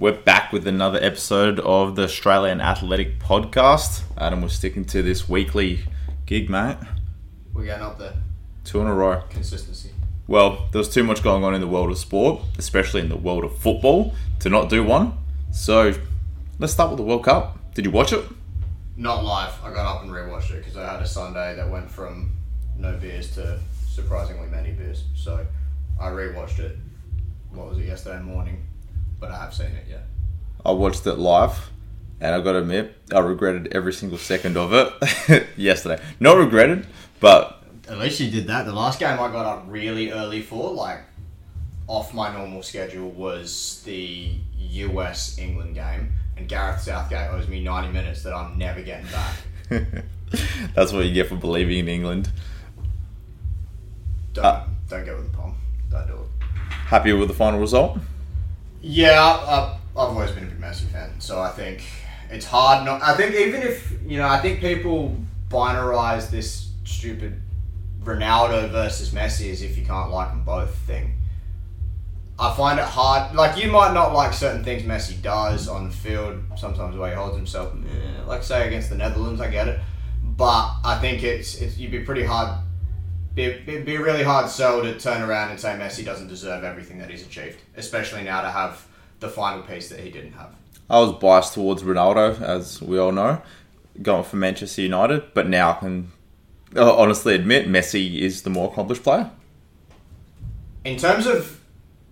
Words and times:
We're 0.00 0.12
back 0.12 0.50
with 0.50 0.66
another 0.66 0.98
episode 1.02 1.60
of 1.60 1.94
the 1.94 2.04
Australian 2.04 2.62
Athletic 2.62 3.18
Podcast. 3.18 4.00
Adam 4.16 4.40
was 4.40 4.54
sticking 4.54 4.86
to 4.86 5.02
this 5.02 5.28
weekly 5.28 5.80
gig, 6.24 6.48
mate. 6.48 6.78
We're 7.52 7.66
getting 7.66 7.82
up 7.82 7.98
there. 7.98 8.14
Two 8.64 8.80
in 8.80 8.86
a 8.86 8.94
row. 8.94 9.22
Consistency. 9.28 9.90
Well, 10.26 10.68
there 10.72 10.78
was 10.78 10.88
too 10.88 11.04
much 11.04 11.22
going 11.22 11.44
on 11.44 11.54
in 11.54 11.60
the 11.60 11.66
world 11.66 11.90
of 11.90 11.98
sport, 11.98 12.40
especially 12.56 13.02
in 13.02 13.10
the 13.10 13.16
world 13.18 13.44
of 13.44 13.58
football, 13.58 14.14
to 14.38 14.48
not 14.48 14.70
do 14.70 14.82
one. 14.82 15.18
So, 15.52 15.92
let's 16.58 16.72
start 16.72 16.88
with 16.88 16.96
the 16.96 17.04
World 17.04 17.24
Cup. 17.24 17.58
Did 17.74 17.84
you 17.84 17.90
watch 17.90 18.14
it? 18.14 18.24
Not 18.96 19.22
live. 19.22 19.52
I 19.62 19.70
got 19.70 19.84
up 19.84 20.02
and 20.02 20.10
rewatched 20.10 20.50
it 20.50 20.64
because 20.64 20.78
I 20.78 20.90
had 20.90 21.02
a 21.02 21.06
Sunday 21.06 21.54
that 21.56 21.68
went 21.68 21.90
from 21.90 22.32
no 22.74 22.96
beers 22.96 23.34
to 23.34 23.60
surprisingly 23.86 24.48
many 24.48 24.72
beers. 24.72 25.04
So 25.14 25.46
I 26.00 26.08
rewatched 26.08 26.58
it. 26.58 26.78
What 27.50 27.68
was 27.68 27.76
it 27.76 27.84
yesterday 27.84 28.22
morning? 28.22 28.64
But 29.20 29.30
I 29.30 29.38
have 29.44 29.54
seen 29.54 29.66
it. 29.66 29.84
Yeah. 29.88 29.98
I 30.64 30.72
watched 30.72 31.06
it 31.06 31.14
live, 31.14 31.70
and 32.20 32.34
I 32.34 32.40
got 32.40 32.52
to 32.52 32.58
admit, 32.58 32.96
I 33.14 33.18
regretted 33.20 33.68
every 33.74 33.92
single 33.92 34.18
second 34.18 34.56
of 34.56 34.72
it 34.72 35.46
yesterday. 35.56 36.02
Not 36.18 36.36
regretted, 36.38 36.86
but 37.20 37.62
At 37.88 37.98
least 37.98 38.18
you 38.20 38.30
did 38.30 38.46
that. 38.48 38.64
The 38.66 38.72
last 38.72 38.98
game 39.00 39.18
I 39.20 39.30
got 39.30 39.46
up 39.46 39.64
really 39.68 40.10
early 40.10 40.42
for, 40.42 40.70
like 40.72 41.00
off 41.86 42.14
my 42.14 42.32
normal 42.32 42.62
schedule, 42.62 43.10
was 43.10 43.82
the 43.84 44.34
US 44.58 45.38
England 45.38 45.74
game, 45.74 46.12
and 46.36 46.48
Gareth 46.48 46.80
Southgate 46.80 47.30
owes 47.30 47.48
me 47.48 47.62
ninety 47.62 47.92
minutes 47.92 48.22
that 48.22 48.32
I'm 48.34 48.56
never 48.58 48.80
getting 48.82 49.06
back. 49.10 50.04
that's 50.74 50.92
what 50.92 51.04
you 51.06 51.12
get 51.12 51.28
for 51.28 51.36
believing 51.36 51.78
in 51.80 51.88
England. 51.88 52.30
Don't 54.34 54.44
Uh. 54.44 54.64
don't 54.88 55.04
go 55.04 55.16
with 55.16 55.30
the 55.32 55.36
palm. 55.36 55.56
Don't 55.90 56.06
do 56.06 56.12
it. 56.14 56.44
Happy 56.86 57.12
with 57.12 57.28
the 57.28 57.34
final 57.34 57.58
result? 57.58 57.98
Yeah, 58.82 59.20
I, 59.22 59.78
I've 59.92 60.08
always 60.08 60.30
been 60.32 60.44
a 60.44 60.46
big 60.46 60.60
Messi 60.60 60.86
fan, 60.86 61.20
so 61.20 61.40
I 61.40 61.50
think 61.50 61.82
it's 62.30 62.46
hard 62.46 62.84
not. 62.84 63.02
I 63.02 63.14
think 63.16 63.34
even 63.34 63.62
if 63.62 63.92
you 64.06 64.18
know, 64.18 64.26
I 64.26 64.40
think 64.40 64.60
people 64.60 65.16
binarize 65.48 66.30
this 66.30 66.70
stupid 66.84 67.40
Ronaldo 68.02 68.70
versus 68.70 69.10
Messi 69.10 69.50
as 69.50 69.62
if 69.62 69.76
you 69.76 69.84
can't 69.84 70.10
like 70.10 70.30
them 70.30 70.44
both 70.44 70.74
thing. 70.74 71.16
I 72.38 72.54
find 72.56 72.78
it 72.78 72.86
hard. 72.86 73.34
Like 73.34 73.62
you 73.62 73.70
might 73.70 73.92
not 73.92 74.14
like 74.14 74.32
certain 74.32 74.64
things 74.64 74.82
Messi 74.82 75.20
does 75.20 75.68
on 75.68 75.88
the 75.88 75.94
field. 75.94 76.42
Sometimes 76.56 76.94
the 76.94 77.00
way 77.00 77.10
he 77.10 77.16
holds 77.16 77.36
himself, 77.36 77.74
eh, 77.74 78.24
like 78.26 78.42
say 78.42 78.66
against 78.66 78.88
the 78.88 78.96
Netherlands, 78.96 79.42
I 79.42 79.50
get 79.50 79.68
it. 79.68 79.78
But 80.24 80.76
I 80.82 80.98
think 80.98 81.22
it's, 81.22 81.60
it's 81.60 81.76
you'd 81.76 81.90
be 81.90 82.00
pretty 82.00 82.24
hard. 82.24 82.58
Be, 83.34 83.44
it'd 83.44 83.84
be 83.84 83.96
a 83.96 84.02
really 84.02 84.24
hard 84.24 84.48
sell 84.50 84.82
to 84.82 84.98
turn 84.98 85.22
around 85.22 85.50
and 85.50 85.60
say 85.60 85.70
Messi 85.70 86.04
doesn't 86.04 86.28
deserve 86.28 86.64
everything 86.64 86.98
that 86.98 87.10
he's 87.10 87.24
achieved, 87.24 87.60
especially 87.76 88.24
now 88.24 88.42
to 88.42 88.50
have 88.50 88.86
the 89.20 89.28
final 89.28 89.62
piece 89.62 89.88
that 89.88 90.00
he 90.00 90.10
didn't 90.10 90.32
have. 90.32 90.54
I 90.88 90.98
was 90.98 91.12
biased 91.12 91.54
towards 91.54 91.82
Ronaldo, 91.82 92.40
as 92.42 92.82
we 92.82 92.98
all 92.98 93.12
know, 93.12 93.40
going 94.02 94.24
for 94.24 94.36
Manchester 94.36 94.82
United, 94.82 95.32
but 95.34 95.48
now 95.48 95.70
I 95.70 95.74
can 95.74 96.12
honestly 96.76 97.34
admit 97.34 97.68
Messi 97.68 98.18
is 98.18 98.42
the 98.42 98.50
more 98.50 98.70
accomplished 98.70 99.04
player. 99.04 99.30
In 100.84 100.96
terms 100.96 101.26
of 101.26 101.60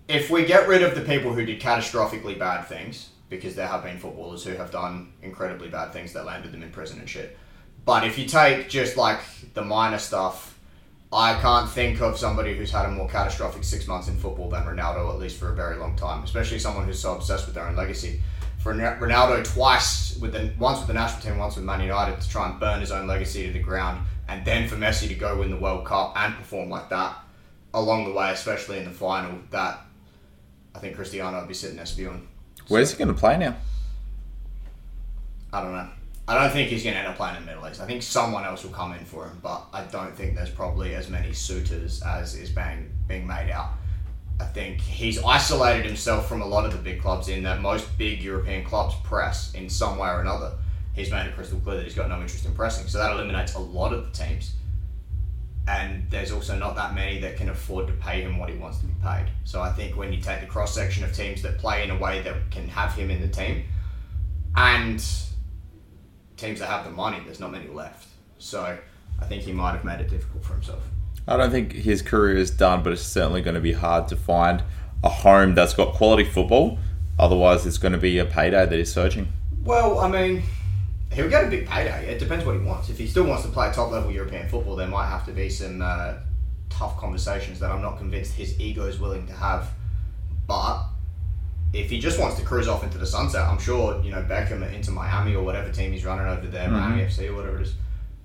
if 0.06 0.30
we 0.30 0.44
get 0.44 0.69
rid 0.69 0.82
of 0.82 0.94
the 0.94 1.00
people 1.00 1.32
who 1.32 1.44
did 1.44 1.60
catastrophically 1.60 2.38
bad 2.38 2.66
things, 2.66 3.10
because 3.28 3.55
there 3.55 3.66
have 3.66 3.82
been 3.82 3.98
footballers 3.98 4.44
who 4.44 4.53
have 4.53 4.70
done 4.70 5.12
incredibly 5.22 5.69
bad 5.69 5.92
things 5.92 6.12
that 6.12 6.25
landed 6.25 6.53
them 6.53 6.62
in 6.62 6.70
prison 6.70 6.98
and 6.98 7.08
shit. 7.08 7.36
But 7.84 8.06
if 8.06 8.19
you 8.19 8.27
take 8.27 8.69
just 8.69 8.97
like 8.97 9.20
the 9.55 9.64
minor 9.64 9.98
stuff, 9.98 10.58
I 11.12 11.41
can't 11.41 11.70
think 11.70 12.03
of 12.03 12.19
somebody 12.19 12.56
who's 12.56 12.70
had 12.70 12.84
a 12.84 12.91
more 12.91 13.09
catastrophic 13.09 13.64
six 13.64 13.87
months 13.87 14.09
in 14.09 14.17
football 14.17 14.51
than 14.51 14.64
Ronaldo, 14.64 15.11
at 15.11 15.19
least 15.19 15.39
for 15.39 15.50
a 15.50 15.55
very 15.55 15.77
long 15.77 15.97
time. 15.97 16.23
Especially 16.23 16.59
someone 16.59 16.84
who's 16.84 16.98
so 16.98 17.15
obsessed 17.15 17.47
with 17.47 17.55
their 17.55 17.67
own 17.67 17.77
legacy. 17.77 18.20
For 18.59 18.75
Ronaldo, 18.75 19.45
twice 19.45 20.19
with 20.19 20.33
the 20.33 20.53
once 20.59 20.78
with 20.78 20.89
the 20.89 20.95
national 20.95 21.23
team, 21.23 21.39
once 21.39 21.56
with 21.56 21.65
Man 21.65 21.81
United, 21.81 22.20
to 22.20 22.28
try 22.28 22.50
and 22.50 22.61
burn 22.61 22.81
his 22.81 22.91
own 22.91 23.06
legacy 23.06 23.47
to 23.47 23.53
the 23.53 23.59
ground, 23.61 24.06
and 24.28 24.44
then 24.44 24.69
for 24.69 24.77
Messi 24.77 25.09
to 25.09 25.15
go 25.15 25.38
win 25.38 25.50
the 25.50 25.56
World 25.56 25.87
Cup 25.87 26.12
and 26.16 26.34
perform 26.34 26.69
like 26.69 26.91
that 26.91 27.16
along 27.72 28.05
the 28.05 28.12
way, 28.12 28.31
especially 28.32 28.78
in 28.78 28.84
the 28.84 28.91
final, 28.91 29.38
that 29.50 29.81
I 30.75 30.81
think 30.81 30.97
Cristiano 30.97 31.38
would 31.38 31.49
be 31.49 31.55
sitting 31.55 31.77
there 31.77 31.87
spewing. 31.87 32.28
Where's 32.66 32.91
he 32.91 32.99
going 32.99 33.09
to 33.09 33.15
play 33.15 33.38
now? 33.38 33.56
I 35.53 35.62
don't 35.62 35.72
know. 35.72 35.88
I 36.28 36.34
don't 36.34 36.53
think 36.53 36.69
he's 36.69 36.84
going 36.84 36.93
to 36.93 36.99
end 36.99 37.09
up 37.09 37.16
playing 37.16 37.37
in 37.37 37.47
the 37.47 37.47
Middle 37.47 37.66
East. 37.66 37.81
I 37.81 37.87
think 37.87 38.03
someone 38.03 38.44
else 38.44 38.62
will 38.62 38.71
come 38.71 38.93
in 38.93 39.03
for 39.06 39.25
him, 39.25 39.39
but 39.43 39.65
I 39.72 39.84
don't 39.84 40.15
think 40.15 40.37
there's 40.37 40.50
probably 40.50 40.94
as 40.94 41.09
many 41.09 41.33
suitors 41.33 42.03
as 42.03 42.34
is 42.34 42.50
being 42.50 42.93
being 43.06 43.27
made 43.27 43.50
out. 43.50 43.71
I 44.38 44.44
think 44.44 44.78
he's 44.78 45.22
isolated 45.25 45.87
himself 45.87 46.28
from 46.28 46.43
a 46.43 46.47
lot 46.47 46.67
of 46.67 46.72
the 46.72 46.78
big 46.78 47.00
clubs 47.00 47.28
in 47.28 47.43
that 47.44 47.62
most 47.62 47.97
big 47.97 48.22
European 48.22 48.62
clubs 48.62 48.94
press 49.05 49.55
in 49.55 49.71
some 49.71 49.97
way 49.97 50.09
or 50.09 50.21
another. 50.21 50.53
He's 50.93 51.11
made 51.11 51.27
it 51.27 51.34
crystal 51.34 51.61
clear 51.61 51.77
that 51.78 51.84
he's 51.84 51.94
got 51.94 52.11
no 52.11 52.21
interest 52.21 52.44
in 52.44 52.55
pressing, 52.55 52.87
so 52.88 52.99
that 52.99 53.11
eliminates 53.12 53.55
a 53.55 53.59
lot 53.59 53.94
of 53.94 54.05
the 54.05 54.11
teams. 54.11 54.53
And 55.67 56.11
there's 56.11 56.31
also 56.31 56.59
not 56.59 56.77
that 56.77 56.94
many 56.94 57.21
that 57.21 57.37
can 57.37 57.49
afford 57.49 57.87
to 57.87 57.94
pay 57.94 58.21
him 58.21 58.38
what 58.38 58.50
he 58.50 58.56
wants 58.56 58.78
to 58.78 58.87
be 58.87 58.94
paid. 59.03 59.27
So 59.44 59.62
I 59.62 59.72
think 59.72 59.97
when 59.97 60.12
you 60.12 60.21
take 60.21 60.41
the 60.41 60.47
cross 60.47 60.75
section 60.75 61.05
of 61.05 61.15
teams 61.15 61.41
that 61.41 61.56
play 61.56 61.84
in 61.84 61.91
a 61.91 61.97
way 61.97 62.21
that 62.21 62.50
can 62.50 62.69
have 62.69 62.93
him 62.94 63.11
in 63.11 63.22
the 63.22 63.28
team, 63.28 63.65
and 64.56 65.03
teams 66.38 66.60
that 66.60 66.69
have 66.69 66.84
the 66.84 66.91
money, 66.91 67.21
there's 67.25 67.41
not 67.41 67.53
many 67.53 67.69
left. 67.69 68.09
So 68.38 68.78
I 69.21 69.25
think 69.26 69.43
he 69.43 69.53
might 69.53 69.72
have 69.72 69.84
made 69.84 70.00
it 70.00 70.09
difficult 70.09 70.44
for 70.44 70.54
himself. 70.54 70.82
I 71.26 71.37
don't 71.37 71.50
think 71.50 71.72
his 71.72 72.00
career 72.00 72.37
is 72.37 72.50
done, 72.50 72.82
but 72.82 72.93
it's 72.94 73.03
certainly 73.03 73.43
going 73.43 73.56
to 73.56 73.60
be 73.60 73.72
hard 73.72 74.09
to 74.09 74.16
find 74.16 74.62
a 75.04 75.10
home 75.10 75.54
that's 75.54 75.75
got 75.75 75.94
quality 75.94 76.25
football. 76.25 76.78
Otherwise, 77.19 77.66
it's 77.66 77.78
going 77.78 77.93
to 77.93 77.99
be 77.99 78.19
a 78.19 78.25
payday 78.25 78.65
that 78.65 78.78
he's 78.78 78.93
searching. 78.93 79.28
Well, 79.62 79.99
I 79.99 80.09
mean, 80.09 80.43
he'll 81.12 81.28
get 81.28 81.44
a 81.44 81.49
big 81.49 81.66
payday. 81.66 82.06
It 82.06 82.19
depends 82.19 82.44
what 82.44 82.55
he 82.56 82.62
wants. 82.62 82.88
If 82.88 82.97
he 82.97 83.06
still 83.06 83.25
wants 83.25 83.43
to 83.43 83.50
play 83.50 83.70
top 83.72 83.91
level 83.91 84.10
European 84.10 84.49
football, 84.49 84.76
there 84.76 84.88
might 84.88 85.09
have 85.09 85.26
to 85.26 85.32
be 85.32 85.50
some 85.50 85.82
uh, 85.82 86.15
tough 86.70 86.97
conversations 86.97 87.60
that 87.60 87.70
I'm 87.70 87.82
not 87.82 87.99
convinced 87.99 88.34
his 88.34 88.59
ego 88.60 88.87
is 88.87 88.99
willing 88.99 89.26
to 89.26 89.32
have. 89.32 89.70
But 90.47 90.84
if 91.73 91.91
he 91.91 91.99
just 91.99 92.19
wants 92.19 92.37
to 92.39 92.45
cruise 92.45 92.69
off 92.69 92.83
into 92.83 92.99
the 92.99 93.06
sunset, 93.06 93.43
I'm 93.43 93.59
sure 93.59 94.01
you 94.03 94.11
know 94.11 94.23
Beckham 94.23 94.73
into 94.73 94.91
Miami 94.91 95.34
or 95.34 95.45
whatever 95.45 95.71
team 95.71 95.93
he's 95.93 96.05
running 96.05 96.27
over 96.27 96.47
there, 96.47 96.69
mm-hmm. 96.69 96.77
Miami 96.77 97.03
FC 97.03 97.29
or 97.29 97.34
whatever 97.34 97.59
it 97.59 97.62
is, 97.62 97.75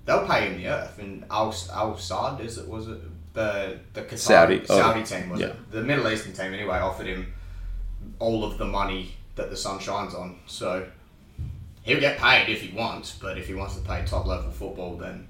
they'll 0.05 0.25
pay 0.25 0.47
him 0.47 0.57
the 0.57 0.67
earth. 0.67 0.97
And 0.99 1.25
Al 1.29 1.53
Al 1.73 1.97
Saad 1.97 2.41
is 2.41 2.57
it 2.57 2.67
was 2.67 2.87
it 2.87 2.99
the 3.33 3.79
the 3.93 4.03
Qatar, 4.03 4.17
Saudi. 4.17 4.61
Oh, 4.69 4.77
Saudi 4.77 5.03
team 5.03 5.29
was 5.29 5.41
yeah. 5.41 5.47
it 5.47 5.71
the 5.71 5.83
Middle 5.83 6.09
Eastern 6.09 6.33
team 6.33 6.53
anyway 6.53 6.79
offered 6.79 7.07
him 7.07 7.33
all 8.19 8.43
of 8.43 8.57
the 8.57 8.65
money 8.65 9.15
that 9.35 9.49
the 9.49 9.57
sun 9.57 9.79
shines 9.79 10.13
on. 10.13 10.39
So 10.45 10.87
he'll 11.83 11.99
get 11.99 12.17
paid 12.17 12.51
if 12.51 12.61
he 12.61 12.75
wants, 12.75 13.17
but 13.19 13.37
if 13.37 13.47
he 13.47 13.53
wants 13.53 13.75
to 13.75 13.81
play 13.81 14.03
top 14.05 14.25
level 14.25 14.51
football, 14.51 14.95
then 14.97 15.27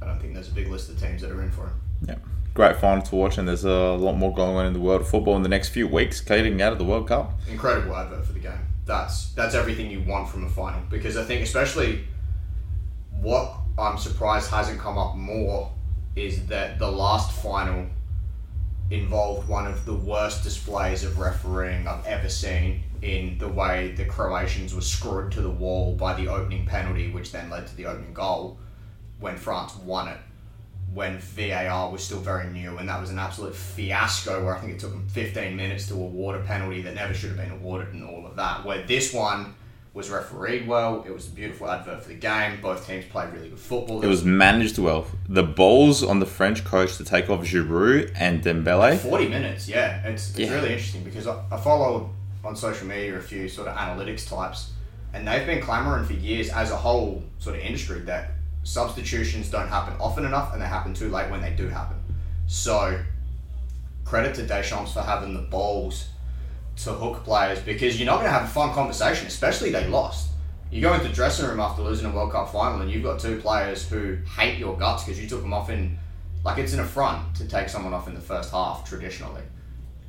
I 0.00 0.06
don't 0.06 0.20
think 0.20 0.34
there's 0.34 0.48
a 0.48 0.54
big 0.54 0.68
list 0.68 0.88
of 0.90 1.00
teams 1.00 1.22
that 1.22 1.30
are 1.30 1.42
in 1.42 1.50
for 1.50 1.66
him. 1.66 1.80
Yeah. 2.08 2.14
Great 2.54 2.76
final 2.76 3.02
to 3.02 3.16
watch, 3.16 3.38
and 3.38 3.48
there's 3.48 3.64
a 3.64 3.94
lot 3.94 4.12
more 4.12 4.34
going 4.34 4.56
on 4.56 4.66
in 4.66 4.74
the 4.74 4.80
world 4.80 5.00
of 5.00 5.08
football 5.08 5.36
in 5.36 5.42
the 5.42 5.48
next 5.48 5.70
few 5.70 5.88
weeks, 5.88 6.28
leading 6.28 6.60
out 6.60 6.72
of 6.72 6.78
the 6.78 6.84
World 6.84 7.08
Cup. 7.08 7.32
incredible 7.48 7.96
advert 7.96 8.26
for 8.26 8.32
the 8.32 8.40
game. 8.40 8.66
That's 8.84 9.32
that's 9.32 9.54
everything 9.54 9.90
you 9.90 10.02
want 10.02 10.28
from 10.28 10.44
a 10.44 10.48
final 10.48 10.82
because 10.90 11.16
I 11.16 11.24
think 11.24 11.42
especially 11.42 12.04
what 13.20 13.54
I'm 13.78 13.96
surprised 13.96 14.50
hasn't 14.50 14.80
come 14.80 14.98
up 14.98 15.16
more 15.16 15.72
is 16.16 16.46
that 16.46 16.78
the 16.78 16.90
last 16.90 17.32
final 17.40 17.86
involved 18.90 19.48
one 19.48 19.66
of 19.66 19.86
the 19.86 19.94
worst 19.94 20.42
displays 20.42 21.04
of 21.04 21.18
refereeing 21.18 21.86
I've 21.86 22.04
ever 22.04 22.28
seen 22.28 22.82
in 23.00 23.38
the 23.38 23.48
way 23.48 23.92
the 23.92 24.04
Croatians 24.04 24.74
were 24.74 24.82
screwed 24.82 25.32
to 25.32 25.40
the 25.40 25.50
wall 25.50 25.94
by 25.94 26.12
the 26.12 26.28
opening 26.28 26.66
penalty 26.66 27.10
which 27.10 27.32
then 27.32 27.48
led 27.48 27.66
to 27.68 27.76
the 27.76 27.86
opening 27.86 28.12
goal 28.12 28.58
when 29.20 29.36
France 29.38 29.74
won 29.76 30.08
it 30.08 30.18
when 30.94 31.18
VAR 31.18 31.90
was 31.90 32.02
still 32.04 32.20
very 32.20 32.46
new, 32.50 32.76
and 32.78 32.88
that 32.88 33.00
was 33.00 33.10
an 33.10 33.18
absolute 33.18 33.54
fiasco 33.54 34.44
where 34.44 34.54
I 34.56 34.60
think 34.60 34.72
it 34.74 34.78
took 34.80 34.90
them 34.90 35.06
15 35.08 35.56
minutes 35.56 35.88
to 35.88 35.94
award 35.94 36.36
a 36.40 36.44
penalty 36.44 36.82
that 36.82 36.94
never 36.94 37.14
should 37.14 37.30
have 37.30 37.38
been 37.38 37.50
awarded, 37.50 37.94
and 37.94 38.04
all 38.04 38.26
of 38.26 38.36
that. 38.36 38.64
Where 38.64 38.82
this 38.86 39.12
one 39.12 39.54
was 39.94 40.08
refereed 40.10 40.66
well, 40.66 41.04
it 41.06 41.12
was 41.12 41.28
a 41.28 41.30
beautiful 41.30 41.70
advert 41.70 42.02
for 42.02 42.08
the 42.08 42.14
game. 42.14 42.60
Both 42.62 42.86
teams 42.86 43.04
played 43.06 43.32
really 43.32 43.50
good 43.50 43.58
football. 43.58 44.02
It 44.02 44.06
was 44.06 44.24
managed 44.24 44.78
well. 44.78 45.06
The 45.28 45.42
balls 45.42 46.02
on 46.02 46.18
the 46.18 46.26
French 46.26 46.64
coach 46.64 46.96
to 46.96 47.04
take 47.04 47.28
off 47.28 47.40
Giroud 47.44 48.12
and 48.16 48.42
Dembele. 48.42 48.98
40 48.98 49.28
minutes, 49.28 49.68
yeah. 49.68 50.06
It's, 50.06 50.30
it's 50.30 50.38
Yeah. 50.38 50.54
really 50.54 50.72
interesting 50.72 51.04
because 51.04 51.26
I, 51.26 51.42
I 51.50 51.58
follow 51.58 52.10
on 52.44 52.56
social 52.56 52.86
media 52.86 53.16
a 53.16 53.20
few 53.20 53.48
sort 53.48 53.68
of 53.68 53.76
analytics 53.76 54.26
types, 54.28 54.72
and 55.12 55.28
they've 55.28 55.46
been 55.46 55.60
clamoring 55.62 56.04
for 56.06 56.14
years 56.14 56.48
as 56.48 56.70
a 56.70 56.76
whole 56.76 57.22
sort 57.38 57.56
of 57.56 57.62
industry 57.62 58.00
that 58.00 58.30
substitutions 58.64 59.50
don't 59.50 59.68
happen 59.68 59.94
often 60.00 60.24
enough 60.24 60.52
and 60.52 60.62
they 60.62 60.66
happen 60.66 60.94
too 60.94 61.08
late 61.08 61.30
when 61.30 61.40
they 61.40 61.50
do 61.50 61.68
happen. 61.68 61.96
So, 62.46 63.02
credit 64.04 64.34
to 64.36 64.46
Deschamps 64.46 64.92
for 64.92 65.00
having 65.00 65.34
the 65.34 65.40
balls 65.40 66.08
to 66.76 66.92
hook 66.92 67.24
players 67.24 67.60
because 67.60 67.98
you're 67.98 68.06
not 68.06 68.16
going 68.16 68.26
to 68.26 68.32
have 68.32 68.44
a 68.44 68.52
fun 68.52 68.72
conversation, 68.72 69.26
especially 69.26 69.70
they 69.70 69.86
lost. 69.88 70.30
You 70.70 70.80
go 70.80 70.94
into 70.94 71.08
the 71.08 71.14
dressing 71.14 71.46
room 71.46 71.60
after 71.60 71.82
losing 71.82 72.06
a 72.06 72.10
World 72.10 72.32
Cup 72.32 72.50
final 72.50 72.80
and 72.80 72.90
you've 72.90 73.02
got 73.02 73.20
two 73.20 73.38
players 73.40 73.88
who 73.88 74.16
hate 74.38 74.58
your 74.58 74.76
guts 74.76 75.04
because 75.04 75.20
you 75.20 75.28
took 75.28 75.42
them 75.42 75.52
off 75.52 75.68
in, 75.70 75.98
like 76.44 76.58
it's 76.58 76.72
an 76.72 76.80
affront 76.80 77.34
to 77.36 77.46
take 77.46 77.68
someone 77.68 77.92
off 77.92 78.08
in 78.08 78.14
the 78.14 78.20
first 78.20 78.50
half 78.52 78.88
traditionally, 78.88 79.42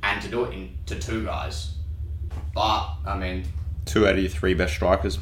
and 0.02 0.22
to 0.22 0.28
do 0.28 0.44
it 0.44 0.54
in 0.54 0.76
to 0.86 0.98
two 0.98 1.24
guys. 1.24 1.74
But 2.54 2.88
I 3.06 3.16
mean, 3.16 3.44
Two 3.84 4.06
out 4.06 4.14
of 4.14 4.20
your 4.20 4.30
three 4.30 4.54
best 4.54 4.74
strikers. 4.74 5.18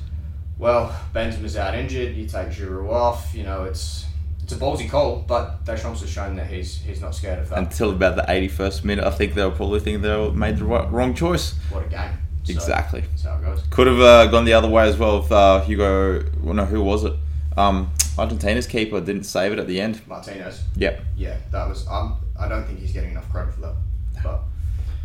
Well, 0.59 0.95
Benzema's 1.15 1.57
out 1.57 1.75
injured. 1.75 2.15
You 2.17 2.27
take 2.27 2.49
Giroud 2.49 2.91
off. 2.91 3.35
You 3.35 3.45
know, 3.45 3.65
it's 3.65 4.07
it's 4.43 4.53
a 4.53 4.57
ballsy 4.57 4.89
call, 4.91 5.25
but 5.27 5.65
Deschamps 5.65 6.01
has 6.01 6.11
shown 6.11 6.37
that 6.37 6.47
he's 6.49 6.79
he's 6.79 7.01
not 7.01 7.15
scared 7.15 7.39
of 7.39 7.49
that. 7.51 7.59
Until 7.59 7.91
about 7.91 8.17
the 8.17 8.23
81st 8.23 8.85
minute, 8.85 9.05
I 9.05 9.11
think 9.11 9.35
they 9.35 9.45
were 9.45 9.51
probably 9.51 9.81
thinking 9.81 10.03
they 10.03 10.31
made 10.31 10.59
the 10.59 10.65
right, 10.65 10.91
wrong 10.91 11.15
choice. 11.15 11.55
what 11.71 11.85
a 11.85 11.89
game! 11.89 12.13
So, 12.45 12.53
Exactly. 12.53 13.03
That's 13.03 13.23
how 13.23 13.37
it 13.37 13.43
goes. 13.43 13.63
Could 13.71 13.87
have 13.87 14.01
uh, 14.01 14.27
gone 14.27 14.45
the 14.45 14.53
other 14.55 14.69
way 14.69 14.89
as 14.89 14.97
well 14.99 15.19
if 15.19 15.31
uh, 15.31 15.61
Hugo. 15.61 16.25
Well, 16.41 16.55
no, 16.55 16.65
who 16.65 16.83
was 16.83 17.05
it? 17.05 17.13
Um, 17.57 17.93
Argentina's 18.19 18.67
keeper 18.67 19.01
didn't 19.01 19.25
save 19.25 19.53
it 19.53 19.59
at 19.59 19.67
the 19.67 19.81
end. 19.81 20.01
Martinez. 20.09 20.63
Yep. 20.77 21.01
Yeah, 21.17 21.37
that 21.51 21.69
was. 21.69 21.87
Um, 21.87 22.17
I 22.39 22.49
don't 22.49 22.67
think 22.67 22.81
he's 22.81 22.93
getting 22.93 23.13
enough 23.13 23.31
credit 23.31 23.55
for 23.55 23.61
that. 23.61 23.75
But 24.25 24.41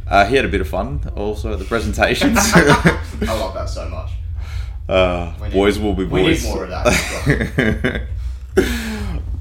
Uh, 0.08 0.26
he 0.26 0.36
had 0.36 0.46
a 0.46 0.48
bit 0.48 0.62
of 0.62 0.68
fun 0.68 1.02
also 1.16 1.54
at 1.54 1.60
the 1.60 1.66
presentations. 1.66 2.38
I 2.42 3.04
love 3.22 3.54
that 3.54 3.70
so 3.70 3.88
much. 3.90 4.12
Uh, 4.90 5.34
need- 5.42 5.54
boys 5.54 5.80
will 5.80 5.94
be 5.94 6.06
we 6.06 6.22
need 6.24 6.28
boys. 6.30 6.46
more 6.46 6.64
of 6.64 6.70
that. 6.70 8.08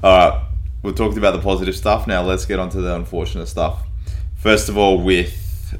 all 0.03 0.17
right, 0.29 0.45
we've 0.83 0.95
talked 0.95 1.17
about 1.17 1.31
the 1.33 1.41
positive 1.41 1.75
stuff. 1.75 2.07
Now 2.07 2.21
let's 2.23 2.45
get 2.45 2.59
on 2.59 2.69
to 2.71 2.81
the 2.81 2.95
unfortunate 2.95 3.47
stuff. 3.47 3.83
First 4.35 4.69
of 4.69 4.77
all, 4.77 5.01
with 5.01 5.75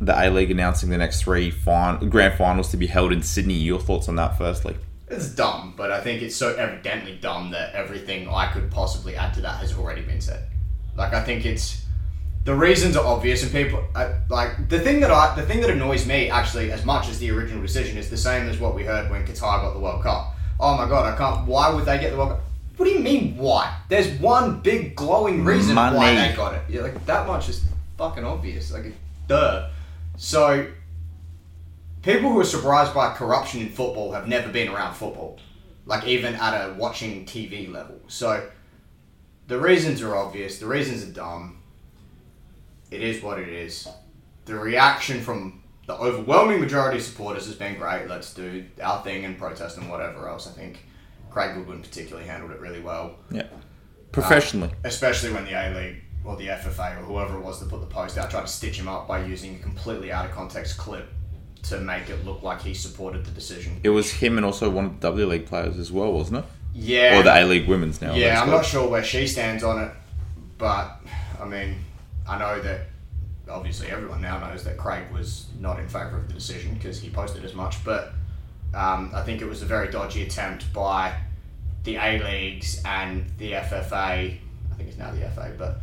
the 0.00 0.12
A 0.18 0.28
League 0.30 0.50
announcing 0.50 0.90
the 0.90 0.98
next 0.98 1.22
three 1.22 1.50
fin- 1.50 2.08
grand 2.10 2.34
finals 2.36 2.70
to 2.70 2.76
be 2.76 2.86
held 2.86 3.12
in 3.12 3.22
Sydney, 3.22 3.54
your 3.54 3.80
thoughts 3.80 4.08
on 4.08 4.16
that? 4.16 4.36
Firstly, 4.36 4.76
It's 5.08 5.28
dumb, 5.30 5.74
but 5.76 5.90
I 5.90 6.00
think 6.00 6.20
it's 6.22 6.36
so 6.36 6.54
evidently 6.54 7.16
dumb 7.16 7.50
that 7.52 7.74
everything 7.74 8.28
I 8.28 8.50
could 8.52 8.70
possibly 8.70 9.16
add 9.16 9.32
to 9.34 9.40
that 9.42 9.60
has 9.60 9.72
already 9.76 10.02
been 10.02 10.20
said. 10.20 10.44
Like 10.96 11.14
I 11.14 11.22
think 11.22 11.46
it's 11.46 11.82
the 12.46 12.54
reasons 12.54 12.96
are 12.96 13.04
obvious, 13.04 13.42
and 13.42 13.50
people 13.50 13.82
I, 13.94 14.14
like 14.30 14.68
the 14.68 14.78
thing 14.78 15.00
that 15.00 15.10
I 15.10 15.34
the 15.34 15.42
thing 15.42 15.60
that 15.62 15.70
annoys 15.70 16.06
me 16.06 16.30
actually 16.30 16.70
as 16.70 16.84
much 16.84 17.08
as 17.08 17.18
the 17.18 17.30
original 17.32 17.60
decision 17.60 17.98
is 17.98 18.08
the 18.08 18.16
same 18.16 18.48
as 18.48 18.58
what 18.58 18.74
we 18.74 18.84
heard 18.84 19.10
when 19.10 19.26
Qatar 19.26 19.62
got 19.62 19.74
the 19.74 19.80
World 19.80 20.02
Cup. 20.04 20.32
Oh 20.60 20.76
my 20.76 20.88
god, 20.88 21.12
I 21.12 21.16
can't. 21.18 21.46
Why 21.46 21.74
would 21.74 21.84
they 21.84 21.98
get 21.98 22.12
the 22.12 22.16
World 22.16 22.30
Cup? 22.30 22.40
What 22.76 22.86
do 22.86 22.92
you 22.92 23.00
mean 23.00 23.36
why? 23.36 23.76
There's 23.88 24.08
one 24.20 24.60
big 24.60 24.94
glowing 24.94 25.44
reason 25.44 25.74
why 25.74 26.14
they 26.14 26.36
got 26.36 26.54
it. 26.54 26.62
Yeah, 26.68 26.82
like 26.82 27.04
that 27.06 27.26
much 27.26 27.48
is 27.48 27.64
fucking 27.98 28.24
obvious. 28.24 28.72
Like 28.72 28.92
duh. 29.26 29.68
So 30.16 30.68
people 32.02 32.30
who 32.30 32.38
are 32.38 32.44
surprised 32.44 32.94
by 32.94 33.12
corruption 33.12 33.60
in 33.60 33.70
football 33.70 34.12
have 34.12 34.28
never 34.28 34.52
been 34.52 34.68
around 34.68 34.94
football, 34.94 35.40
like 35.84 36.06
even 36.06 36.36
at 36.36 36.54
a 36.54 36.74
watching 36.74 37.24
TV 37.24 37.68
level. 37.72 37.98
So 38.06 38.48
the 39.48 39.58
reasons 39.58 40.00
are 40.00 40.14
obvious. 40.14 40.60
The 40.60 40.66
reasons 40.66 41.02
are 41.02 41.12
dumb. 41.12 41.55
It 42.90 43.02
is 43.02 43.22
what 43.22 43.38
it 43.38 43.48
is. 43.48 43.88
The 44.44 44.54
reaction 44.54 45.20
from 45.20 45.62
the 45.86 45.94
overwhelming 45.94 46.60
majority 46.60 46.98
of 46.98 47.04
supporters 47.04 47.46
has 47.46 47.54
been 47.54 47.78
great. 47.78 48.08
Let's 48.08 48.32
do 48.34 48.64
our 48.82 49.02
thing 49.02 49.24
and 49.24 49.38
protest 49.38 49.76
and 49.78 49.88
whatever 49.88 50.28
else. 50.28 50.46
I 50.48 50.52
think 50.52 50.84
Craig 51.30 51.54
Goodwin 51.54 51.82
particularly 51.82 52.26
handled 52.26 52.52
it 52.52 52.60
really 52.60 52.80
well 52.80 53.16
yeah, 53.30 53.46
professionally. 54.12 54.68
Um, 54.68 54.76
especially 54.84 55.32
when 55.32 55.44
the 55.44 55.52
A 55.52 55.74
League 55.74 56.02
or 56.24 56.36
the 56.36 56.48
FFA 56.48 56.98
or 56.98 57.04
whoever 57.04 57.38
it 57.38 57.42
was 57.42 57.60
that 57.60 57.68
put 57.68 57.80
the 57.80 57.86
post 57.86 58.18
out 58.18 58.30
tried 58.30 58.42
to 58.42 58.48
stitch 58.48 58.78
him 58.78 58.88
up 58.88 59.06
by 59.06 59.24
using 59.24 59.56
a 59.56 59.58
completely 59.58 60.10
out 60.10 60.24
of 60.24 60.32
context 60.32 60.76
clip 60.76 61.08
to 61.62 61.80
make 61.80 62.08
it 62.10 62.24
look 62.24 62.42
like 62.42 62.62
he 62.62 62.74
supported 62.74 63.24
the 63.24 63.30
decision. 63.30 63.80
It 63.82 63.90
was 63.90 64.10
him 64.10 64.38
and 64.38 64.44
also 64.44 64.70
one 64.70 64.86
of 64.86 65.00
the 65.00 65.08
W 65.08 65.26
League 65.26 65.46
players 65.46 65.78
as 65.78 65.92
well, 65.92 66.12
wasn't 66.12 66.38
it? 66.38 66.44
Yeah, 66.74 67.18
Or 67.18 67.22
the 67.22 67.34
A 67.34 67.44
League 67.44 67.68
women's 67.68 68.00
now. 68.00 68.14
yeah, 68.14 68.40
I'm 68.40 68.50
not 68.50 68.64
sure 68.64 68.88
where 68.88 69.04
she 69.04 69.26
stands 69.26 69.64
on 69.64 69.82
it, 69.82 69.92
but 70.58 71.00
I 71.40 71.44
mean, 71.44 71.76
I 72.28 72.38
know 72.38 72.60
that 72.60 72.80
obviously 73.48 73.88
everyone 73.88 74.20
now 74.20 74.38
knows 74.38 74.64
that 74.64 74.76
Craig 74.76 75.10
was 75.12 75.46
not 75.60 75.78
in 75.78 75.88
favour 75.88 76.18
of 76.18 76.28
the 76.28 76.34
decision 76.34 76.74
because 76.74 77.00
he 77.00 77.10
posted 77.10 77.44
as 77.44 77.54
much, 77.54 77.84
but 77.84 78.12
um, 78.74 79.10
I 79.14 79.22
think 79.22 79.40
it 79.40 79.46
was 79.46 79.62
a 79.62 79.66
very 79.66 79.90
dodgy 79.90 80.22
attempt 80.22 80.72
by 80.72 81.16
the 81.84 81.96
A 81.96 82.22
leagues 82.22 82.82
and 82.84 83.26
the 83.38 83.52
FFA. 83.52 83.92
I 83.92 84.74
think 84.76 84.88
it's 84.88 84.98
now 84.98 85.12
the 85.12 85.28
FA, 85.30 85.52
but 85.56 85.78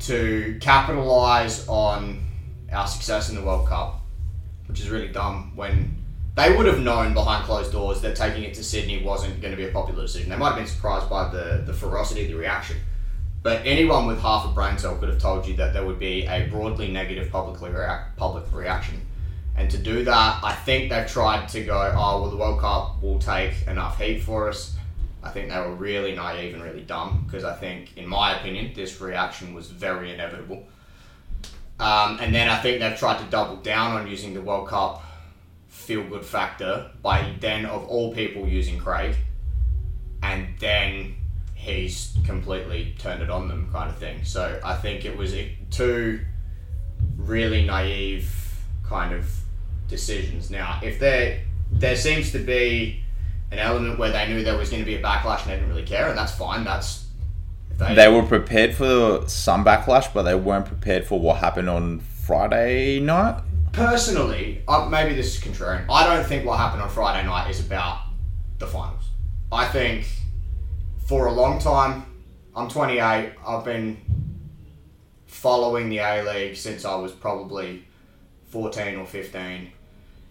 to 0.00 0.58
capitalise 0.60 1.66
on 1.68 2.24
our 2.72 2.86
success 2.86 3.28
in 3.28 3.34
the 3.34 3.42
World 3.42 3.68
Cup, 3.68 4.00
which 4.66 4.80
is 4.80 4.88
really 4.88 5.08
dumb 5.08 5.52
when 5.54 5.96
they 6.34 6.56
would 6.56 6.66
have 6.66 6.80
known 6.80 7.12
behind 7.12 7.44
closed 7.44 7.72
doors 7.72 8.00
that 8.00 8.16
taking 8.16 8.44
it 8.44 8.54
to 8.54 8.64
Sydney 8.64 9.02
wasn't 9.02 9.40
going 9.42 9.50
to 9.50 9.56
be 9.56 9.68
a 9.68 9.72
popular 9.72 10.02
decision. 10.02 10.30
They 10.30 10.36
might 10.36 10.50
have 10.50 10.56
been 10.56 10.66
surprised 10.66 11.10
by 11.10 11.28
the, 11.28 11.62
the 11.66 11.74
ferocity 11.74 12.22
of 12.24 12.28
the 12.28 12.36
reaction. 12.36 12.76
But 13.42 13.62
anyone 13.66 14.06
with 14.06 14.20
half 14.20 14.46
a 14.46 14.48
brain 14.48 14.78
cell 14.78 14.96
could 14.96 15.08
have 15.08 15.18
told 15.18 15.46
you 15.46 15.54
that 15.56 15.72
there 15.72 15.84
would 15.84 15.98
be 15.98 16.26
a 16.26 16.46
broadly 16.48 16.88
negative 16.88 17.30
publicly 17.30 17.70
react, 17.70 18.16
public 18.16 18.44
reaction. 18.52 19.00
And 19.56 19.70
to 19.70 19.78
do 19.78 20.04
that, 20.04 20.40
I 20.42 20.54
think 20.54 20.90
they've 20.90 21.06
tried 21.06 21.48
to 21.50 21.64
go, 21.64 21.92
oh, 21.94 22.22
well, 22.22 22.30
the 22.30 22.36
World 22.36 22.60
Cup 22.60 23.02
will 23.02 23.18
take 23.18 23.66
enough 23.66 24.00
heat 24.00 24.20
for 24.20 24.48
us. 24.48 24.76
I 25.22 25.30
think 25.30 25.50
they 25.50 25.58
were 25.58 25.74
really 25.74 26.14
naive 26.14 26.54
and 26.54 26.62
really 26.62 26.82
dumb 26.82 27.24
because 27.26 27.44
I 27.44 27.54
think, 27.54 27.96
in 27.96 28.06
my 28.06 28.38
opinion, 28.38 28.72
this 28.74 29.00
reaction 29.00 29.54
was 29.54 29.68
very 29.68 30.12
inevitable. 30.12 30.64
Um, 31.78 32.18
and 32.20 32.34
then 32.34 32.48
I 32.48 32.58
think 32.58 32.80
they've 32.80 32.98
tried 32.98 33.18
to 33.18 33.24
double 33.24 33.56
down 33.56 34.00
on 34.00 34.06
using 34.06 34.34
the 34.34 34.40
World 34.40 34.68
Cup 34.68 35.02
feel 35.68 36.04
good 36.04 36.24
factor 36.24 36.90
by 37.02 37.34
then, 37.40 37.66
of 37.66 37.84
all 37.88 38.14
people, 38.14 38.46
using 38.46 38.78
Craig. 38.78 39.16
And 40.22 40.48
then 40.60 41.16
he's 41.62 42.16
completely 42.26 42.94
turned 42.98 43.22
it 43.22 43.30
on 43.30 43.46
them, 43.46 43.70
kind 43.72 43.88
of 43.88 43.96
thing. 43.96 44.24
So 44.24 44.60
I 44.64 44.74
think 44.74 45.04
it 45.04 45.16
was 45.16 45.32
two 45.70 46.20
really 47.16 47.64
naive 47.64 48.34
kind 48.84 49.14
of 49.14 49.30
decisions. 49.88 50.50
Now, 50.50 50.80
if 50.82 50.98
there 50.98 51.40
there 51.70 51.96
seems 51.96 52.32
to 52.32 52.38
be 52.38 53.02
an 53.52 53.58
element 53.58 53.98
where 53.98 54.10
they 54.10 54.26
knew 54.28 54.42
there 54.42 54.58
was 54.58 54.70
going 54.70 54.82
to 54.82 54.86
be 54.86 54.96
a 54.96 55.02
backlash 55.02 55.42
and 55.42 55.50
they 55.50 55.54
didn't 55.54 55.68
really 55.68 55.84
care, 55.84 56.08
and 56.08 56.18
that's 56.18 56.34
fine. 56.34 56.64
That's 56.64 57.06
they, 57.78 57.94
They 57.94 58.08
were 58.08 58.24
prepared 58.24 58.74
for 58.74 59.26
some 59.28 59.64
backlash, 59.64 60.12
but 60.12 60.24
they 60.24 60.34
weren't 60.34 60.66
prepared 60.66 61.06
for 61.06 61.20
what 61.20 61.38
happened 61.38 61.70
on 61.70 62.00
Friday 62.00 62.98
night. 63.00 63.40
personally, 63.72 64.62
uh, 64.68 64.86
maybe 64.90 65.14
this 65.14 65.36
is 65.36 65.42
contrarian. 65.42 65.86
I 65.88 66.12
don't 66.12 66.26
think 66.26 66.44
what 66.44 66.58
happened 66.58 66.82
on 66.82 66.90
Friday 66.90 67.24
night 67.26 67.50
is 67.50 67.60
about 67.64 68.00
the 68.58 68.66
finals. 68.66 69.04
I 69.50 69.66
think 69.66 70.06
for 71.06 71.26
a 71.26 71.32
long 71.32 71.58
time, 71.58 72.04
I'm 72.54 72.68
28. 72.68 73.32
I've 73.46 73.64
been 73.64 73.98
following 75.26 75.88
the 75.88 75.98
A 75.98 76.22
League 76.22 76.56
since 76.56 76.84
I 76.84 76.94
was 76.94 77.12
probably 77.12 77.84
14 78.48 78.96
or 78.96 79.06
15. 79.06 79.72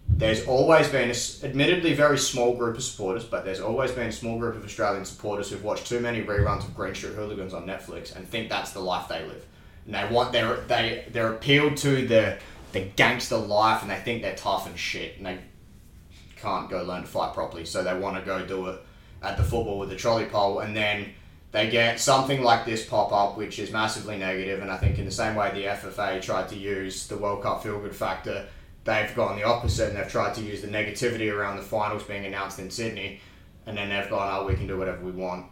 There's 0.07 0.45
always 0.45 0.89
been, 0.89 1.09
a 1.09 1.45
admittedly, 1.45 1.94
very 1.94 2.18
small 2.18 2.56
group 2.56 2.78
of 2.78 2.83
supporters, 2.83 3.23
but 3.23 3.45
there's 3.45 3.61
always 3.61 3.92
been 3.92 4.07
a 4.07 4.11
small 4.11 4.37
group 4.37 4.56
of 4.56 4.63
Australian 4.63 5.06
supporters 5.06 5.49
who've 5.49 5.63
watched 5.63 5.87
too 5.87 5.99
many 5.99 6.21
reruns 6.21 6.66
of 6.66 6.75
Green 6.75 6.94
Street 6.94 7.13
Hooligans 7.13 7.54
on 7.54 7.66
Netflix 7.66 8.16
and 8.16 8.28
think 8.28 8.49
that's 8.49 8.71
the 8.71 8.80
life 8.80 9.07
they 9.07 9.23
live. 9.25 9.45
And 9.85 9.95
they 9.95 10.13
want 10.13 10.31
they're 10.31 10.57
they 10.61 11.06
they're 11.11 11.33
appealed 11.33 11.78
to 11.78 12.06
the 12.06 12.37
the 12.71 12.81
gangster 12.81 13.37
life, 13.37 13.81
and 13.81 13.90
they 13.90 13.97
think 13.97 14.21
they're 14.21 14.35
tough 14.35 14.68
and 14.68 14.78
shit, 14.78 15.18
and 15.18 15.25
they 15.25 15.40
can't 16.35 16.69
go 16.69 16.83
learn 16.83 17.01
to 17.01 17.07
fight 17.07 17.33
properly, 17.33 17.66
so 17.66 17.83
they 17.83 17.97
want 17.97 18.18
to 18.18 18.21
go 18.21 18.45
do 18.45 18.68
it 18.68 18.81
at 19.21 19.37
the 19.37 19.44
football 19.44 19.80
with 19.80 19.90
the 19.90 19.95
trolley 19.95 20.25
pole, 20.25 20.59
and 20.59 20.75
then 20.75 21.07
they 21.51 21.69
get 21.69 21.99
something 21.99 22.44
like 22.44 22.66
this 22.66 22.85
pop 22.85 23.11
up, 23.11 23.37
which 23.37 23.59
is 23.59 23.71
massively 23.71 24.18
negative. 24.18 24.61
and 24.61 24.71
I 24.71 24.78
think 24.78 24.97
in 24.97 25.06
the 25.06 25.11
same 25.11 25.35
way 25.35 25.51
the 25.51 25.66
FFA 25.66 26.21
tried 26.21 26.47
to 26.49 26.57
use 26.57 27.07
the 27.07 27.18
World 27.18 27.44
Cup 27.44 27.63
feel 27.63 27.80
good 27.80 27.95
factor, 27.95 28.47
they've 28.83 29.13
gone 29.16 29.37
the 29.37 29.44
opposite, 29.44 29.90
and 29.90 29.97
they've 29.97 30.11
tried 30.11 30.33
to 30.35 30.42
use 30.42 30.61
the 30.61 30.68
negativity 30.68 31.31
around 31.31 31.57
the 31.57 31.63
finals 31.63 32.04
being 32.04 32.25
announced 32.25 32.59
in 32.59 32.71
Sydney, 32.71 33.19
and 33.66 33.78
then 33.78 33.90
they've 33.90 34.09
gone, 34.09 34.30
oh, 34.33 34.47
we 34.47 34.56
can 34.56 34.68
do 34.68 34.78
whatever 34.78 35.04
we 35.04 35.11
want. 35.11 35.45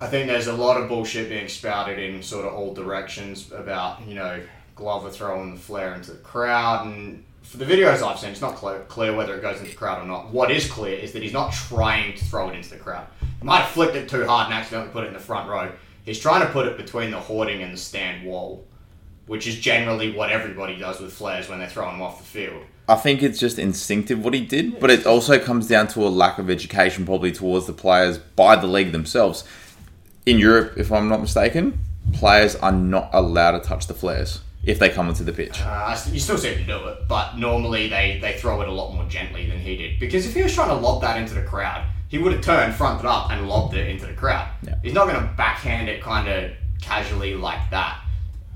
I 0.00 0.06
think 0.06 0.28
there's 0.28 0.46
a 0.46 0.54
lot 0.54 0.80
of 0.80 0.88
bullshit 0.88 1.28
being 1.28 1.48
spouted 1.48 1.98
in 1.98 2.22
sort 2.22 2.46
of 2.46 2.54
all 2.54 2.72
directions 2.72 3.52
about, 3.52 4.06
you 4.06 4.14
know, 4.14 4.42
Glover 4.74 5.10
throwing 5.10 5.54
the 5.54 5.60
flare 5.60 5.94
into 5.94 6.12
the 6.12 6.18
crowd. 6.18 6.86
And 6.86 7.24
for 7.50 7.56
the 7.56 7.64
videos 7.64 8.00
I've 8.00 8.16
seen, 8.16 8.30
it's 8.30 8.40
not 8.40 8.54
clear, 8.54 8.78
clear 8.86 9.12
whether 9.12 9.34
it 9.34 9.42
goes 9.42 9.58
into 9.58 9.70
the 9.70 9.76
crowd 9.76 10.04
or 10.04 10.06
not. 10.06 10.28
What 10.28 10.52
is 10.52 10.70
clear 10.70 10.96
is 10.96 11.10
that 11.14 11.22
he's 11.24 11.32
not 11.32 11.52
trying 11.52 12.16
to 12.16 12.24
throw 12.24 12.48
it 12.48 12.54
into 12.54 12.70
the 12.70 12.76
crowd. 12.76 13.08
He 13.20 13.44
might 13.44 13.62
have 13.62 13.70
flicked 13.70 13.96
it 13.96 14.08
too 14.08 14.24
hard 14.24 14.46
and 14.46 14.54
accidentally 14.54 14.92
put 14.92 15.02
it 15.02 15.08
in 15.08 15.14
the 15.14 15.18
front 15.18 15.48
row. 15.48 15.72
He's 16.04 16.20
trying 16.20 16.46
to 16.46 16.52
put 16.52 16.68
it 16.68 16.76
between 16.76 17.10
the 17.10 17.18
hoarding 17.18 17.60
and 17.60 17.72
the 17.74 17.76
stand 17.76 18.24
wall, 18.24 18.64
which 19.26 19.48
is 19.48 19.58
generally 19.58 20.12
what 20.12 20.30
everybody 20.30 20.78
does 20.78 21.00
with 21.00 21.12
flares 21.12 21.48
when 21.48 21.58
they're 21.58 21.68
throwing 21.68 21.94
them 21.94 22.02
off 22.02 22.18
the 22.18 22.24
field. 22.24 22.62
I 22.88 22.94
think 22.94 23.20
it's 23.20 23.40
just 23.40 23.58
instinctive 23.58 24.24
what 24.24 24.32
he 24.32 24.46
did, 24.46 24.78
but 24.78 24.88
it 24.88 25.04
also 25.04 25.36
comes 25.40 25.66
down 25.66 25.88
to 25.88 26.06
a 26.06 26.08
lack 26.08 26.38
of 26.38 26.50
education, 26.50 27.04
probably 27.04 27.32
towards 27.32 27.66
the 27.66 27.72
players 27.72 28.18
by 28.18 28.54
the 28.54 28.68
league 28.68 28.92
themselves. 28.92 29.42
In 30.24 30.38
Europe, 30.38 30.74
if 30.76 30.92
I'm 30.92 31.08
not 31.08 31.20
mistaken, 31.20 31.80
players 32.12 32.54
are 32.54 32.70
not 32.70 33.10
allowed 33.12 33.58
to 33.58 33.60
touch 33.60 33.88
the 33.88 33.94
flares 33.94 34.40
if 34.64 34.78
they 34.78 34.90
come 34.90 35.08
onto 35.08 35.24
the 35.24 35.32
pitch. 35.32 35.60
Uh, 35.62 35.96
you 36.10 36.20
still 36.20 36.36
see 36.36 36.54
to 36.54 36.64
do 36.64 36.86
it, 36.88 37.08
but 37.08 37.36
normally 37.36 37.88
they, 37.88 38.18
they 38.20 38.34
throw 38.34 38.60
it 38.60 38.68
a 38.68 38.72
lot 38.72 38.92
more 38.94 39.04
gently 39.08 39.48
than 39.48 39.58
he 39.58 39.76
did. 39.76 39.98
Because 39.98 40.26
if 40.26 40.34
he 40.34 40.42
was 40.42 40.54
trying 40.54 40.68
to 40.68 40.74
lob 40.74 41.00
that 41.02 41.16
into 41.16 41.34
the 41.34 41.42
crowd, 41.42 41.86
he 42.08 42.18
would 42.18 42.32
have 42.32 42.42
turned, 42.42 42.74
fronted 42.74 43.06
up, 43.06 43.30
and 43.30 43.48
lobbed 43.48 43.74
it 43.74 43.88
into 43.88 44.06
the 44.06 44.12
crowd. 44.12 44.48
Yeah. 44.62 44.74
He's 44.82 44.92
not 44.92 45.08
going 45.08 45.20
to 45.20 45.32
backhand 45.36 45.88
it 45.88 46.02
kind 46.02 46.28
of 46.28 46.50
casually 46.82 47.34
like 47.34 47.70
that. 47.70 48.02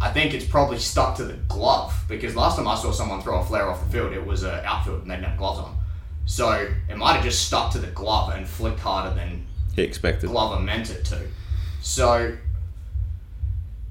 I 0.01 0.11
think 0.11 0.35
it's 0.35 0.45
probably 0.45 0.79
stuck 0.79 1.17
to 1.17 1.25
the 1.25 1.35
glove 1.49 1.95
because 2.09 2.37
last 2.37 2.57
time 2.57 2.69
I 2.69 2.75
saw 2.75 2.91
someone 2.91 3.23
throw 3.23 3.41
a 3.41 3.45
flare 3.45 3.71
off 3.71 3.83
the 3.85 3.91
field, 3.91 4.13
it 4.13 4.27
was 4.27 4.43
an 4.43 4.61
outfield 4.65 5.03
and 5.03 5.11
they 5.11 5.15
didn't 5.15 5.29
have 5.29 5.39
gloves 5.39 5.61
on. 5.61 5.79
So 6.27 6.69
it 6.89 6.97
might 6.97 7.15
have 7.15 7.25
just 7.25 7.47
stuck 7.47 7.73
to 7.73 7.79
the 7.79 7.87
glove 7.89 8.35
and 8.35 8.47
flicked 8.47 8.81
harder 8.81 9.15
than 9.15 9.47
He 9.75 9.83
expected. 9.83 10.31
Glover 10.31 10.61
meant 10.61 10.91
it 10.91 11.05
to. 11.07 11.21
So, 11.81 12.37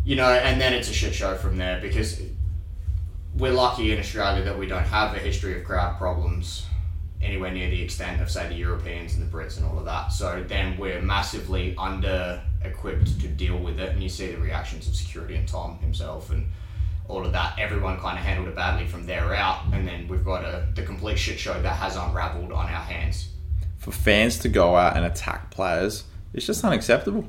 you 0.03 0.15
know, 0.15 0.29
and 0.29 0.59
then 0.59 0.73
it's 0.73 0.89
a 0.89 0.93
shit 0.93 1.13
show 1.13 1.35
from 1.35 1.57
there 1.57 1.79
because 1.81 2.21
we're 3.35 3.53
lucky 3.53 3.91
in 3.91 3.99
Australia 3.99 4.43
that 4.43 4.57
we 4.57 4.67
don't 4.67 4.83
have 4.83 5.15
a 5.15 5.19
history 5.19 5.57
of 5.57 5.65
crowd 5.65 5.97
problems 5.97 6.65
anywhere 7.21 7.51
near 7.51 7.69
the 7.69 7.81
extent 7.81 8.21
of, 8.21 8.29
say, 8.29 8.47
the 8.49 8.55
Europeans 8.55 9.15
and 9.15 9.23
the 9.23 9.37
Brits 9.37 9.57
and 9.57 9.65
all 9.65 9.79
of 9.79 9.85
that. 9.85 10.11
So 10.11 10.43
then 10.47 10.77
we're 10.77 11.01
massively 11.01 11.75
under 11.77 12.41
equipped 12.63 13.19
to 13.21 13.27
deal 13.27 13.57
with 13.57 13.79
it, 13.79 13.89
and 13.89 14.03
you 14.03 14.09
see 14.09 14.27
the 14.27 14.37
reactions 14.37 14.87
of 14.87 14.95
security 14.95 15.35
and 15.35 15.47
Tom 15.47 15.77
himself 15.79 16.29
and 16.29 16.47
all 17.07 17.25
of 17.25 17.31
that. 17.31 17.57
Everyone 17.57 17.99
kind 17.99 18.17
of 18.17 18.23
handled 18.23 18.49
it 18.49 18.55
badly 18.55 18.87
from 18.87 19.05
there 19.05 19.33
out, 19.33 19.61
and 19.71 19.87
then 19.87 20.07
we've 20.07 20.25
got 20.25 20.43
a 20.43 20.67
the 20.75 20.83
complete 20.83 21.17
shit 21.17 21.39
show 21.39 21.61
that 21.61 21.75
has 21.75 21.95
unravelled 21.95 22.51
on 22.51 22.65
our 22.65 22.83
hands. 22.83 23.29
For 23.77 23.91
fans 23.91 24.39
to 24.39 24.49
go 24.49 24.75
out 24.75 24.95
and 24.95 25.05
attack 25.05 25.51
players, 25.51 26.05
it's 26.33 26.45
just 26.45 26.63
unacceptable. 26.63 27.27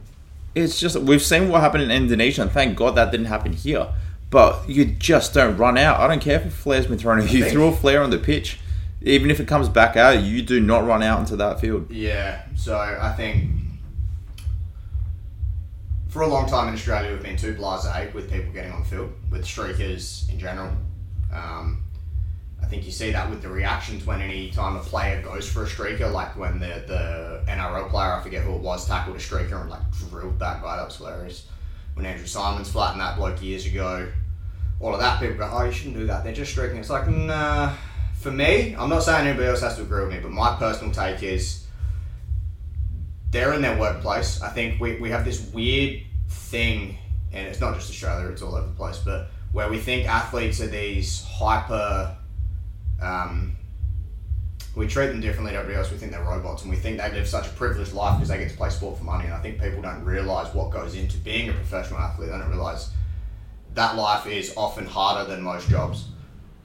It's 0.55 0.79
just 0.79 0.97
we've 0.97 1.23
seen 1.23 1.49
what 1.49 1.61
happened 1.61 1.85
in 1.85 1.91
Indonesia, 1.91 2.43
and 2.43 2.51
thank 2.51 2.77
God 2.77 2.95
that 2.97 3.11
didn't 3.11 3.27
happen 3.27 3.53
here. 3.53 3.89
But 4.31 4.69
you 4.69 4.85
just 4.85 5.35
don't 5.35 5.57
run 5.57 5.79
out. 5.79 6.01
I 6.01 6.09
don't 6.09 6.21
care 6.21 6.41
if 6.41 6.47
a 6.47 6.51
flare's 6.51 6.87
been 6.87 6.99
thrown 6.99 7.21
If 7.21 7.33
you. 7.33 7.49
Throw 7.51 7.69
a 7.69 7.77
flare 7.77 8.03
on 8.03 8.11
the 8.11 8.19
pitch. 8.19 8.59
Even 9.03 9.31
if 9.31 9.39
it 9.39 9.47
comes 9.47 9.69
back 9.69 9.97
out, 9.97 10.23
you 10.23 10.43
do 10.43 10.61
not 10.61 10.85
run 10.85 11.03
out 11.03 11.21
into 11.21 11.37
that 11.37 11.61
field. 11.61 11.91
Yeah, 11.91 12.43
so 12.57 12.77
I 12.77 13.13
think 13.13 13.51
for 16.09 16.23
a 16.23 16.27
long 16.27 16.49
time 16.49 16.69
in 16.69 16.75
Australia 16.75 17.13
we've 17.13 17.23
been 17.23 17.37
too 17.37 17.55
blasé 17.55 18.13
with 18.15 18.31
people 18.31 18.53
getting 18.53 18.73
on 18.73 18.81
the 18.81 18.87
field, 18.87 19.13
with 19.31 19.45
streakers 19.45 20.31
in 20.31 20.39
general. 20.39 20.73
Um, 21.33 21.84
I 22.65 22.67
think 22.67 22.87
you 22.87 22.93
see 22.93 23.11
that 23.13 23.29
with 23.29 23.43
the 23.43 23.51
reactions 23.51 24.07
when 24.07 24.23
any 24.23 24.51
time 24.51 24.77
a 24.77 24.81
player 24.81 25.21
goes 25.21 25.47
for 25.47 25.65
a 25.65 25.67
streaker, 25.67 26.11
like 26.11 26.35
when 26.35 26.59
the, 26.59 26.83
the 26.87 27.43
NRL 27.47 27.91
player, 27.91 28.15
I 28.15 28.23
forget 28.23 28.43
who 28.43 28.55
it 28.55 28.63
was, 28.63 28.89
tackled 28.89 29.17
a 29.17 29.19
streaker 29.19 29.61
and 29.61 29.69
like 29.69 29.83
drilled 30.09 30.39
that 30.39 30.63
guy, 30.63 30.79
that 30.79 30.87
was 30.87 30.97
hilarious. 30.97 31.47
When 31.93 32.07
Andrew 32.07 32.27
Symonds 32.27 32.71
flattened 32.71 33.03
that 33.03 33.19
bloke 33.19 33.43
years 33.43 33.67
ago, 33.67 34.11
all 34.81 34.95
of 34.95 35.01
that, 35.01 35.21
people 35.21 35.37
go, 35.37 35.51
oh, 35.53 35.65
you 35.65 35.73
shouldn't 35.73 35.97
do 35.97 36.07
that, 36.07 36.25
they're 36.25 36.33
just 36.33 36.53
streaking. 36.53 36.79
It's 36.79 36.89
like, 36.89 37.07
nah, 37.07 37.75
for 38.19 38.31
me, 38.31 38.75
I'm 38.75 38.89
not 38.89 39.03
saying 39.03 39.27
anybody 39.27 39.51
else 39.51 39.61
has 39.61 39.77
to 39.77 39.83
agree 39.83 40.01
with 40.01 40.15
me, 40.15 40.21
but 40.21 40.31
my 40.31 40.57
personal 40.57 40.91
take 40.91 41.23
is 41.23 41.67
they're 43.31 43.53
in 43.53 43.61
their 43.61 43.79
workplace. 43.79 44.41
I 44.41 44.49
think 44.49 44.81
we, 44.81 44.97
we 44.97 45.11
have 45.11 45.27
this 45.27 45.53
weird 45.53 46.01
thing, 46.31 46.97
and 47.31 47.47
it's 47.47 47.61
not 47.61 47.75
just 47.75 47.91
Australia, 47.91 48.29
it's 48.29 48.41
all 48.41 48.55
over 48.55 48.69
the 48.69 48.73
place, 48.73 49.03
but 49.05 49.29
where 49.53 49.69
we 49.69 49.79
think 49.79 50.09
athletes 50.09 50.63
are 50.63 50.67
these 50.67 51.23
hyper. 51.25 52.17
Um, 53.01 53.57
we 54.75 54.89
treat 54.89 55.07
them 55.07 55.21
differently 55.21 55.53
to 55.53 55.59
everybody 55.59 55.79
else. 55.79 55.91
We 55.91 55.99
think 55.99 56.11
they're 56.11 56.23
robots, 56.23 56.63
and 56.63 56.71
we 56.71 56.77
think 56.77 56.99
they 56.99 57.11
live 57.13 57.29
such 57.29 57.47
a 57.47 57.51
privileged 57.51 57.93
life 57.93 58.19
because 58.19 58.29
they 58.29 58.39
get 58.39 58.51
to 58.51 58.57
play 58.57 58.71
sport 58.71 58.99
for 58.99 59.05
money. 59.05 59.27
And 59.27 59.35
I 59.35 59.41
think 59.41 59.61
people 59.61 59.83
don't 59.83 60.05
realize 60.05 60.53
what 60.55 60.71
goes 60.71 60.95
into 60.95 61.17
being 61.19 61.49
a 61.49 61.53
professional 61.53 62.01
athlete. 62.01 62.31
They 62.31 62.39
don't 62.39 62.49
realize 62.49 62.91
that 63.75 63.97
life 63.97 64.27
is 64.27 64.53
often 64.57 64.87
harder 64.87 65.31
than 65.31 65.43
most 65.43 65.69
jobs. 65.69 66.07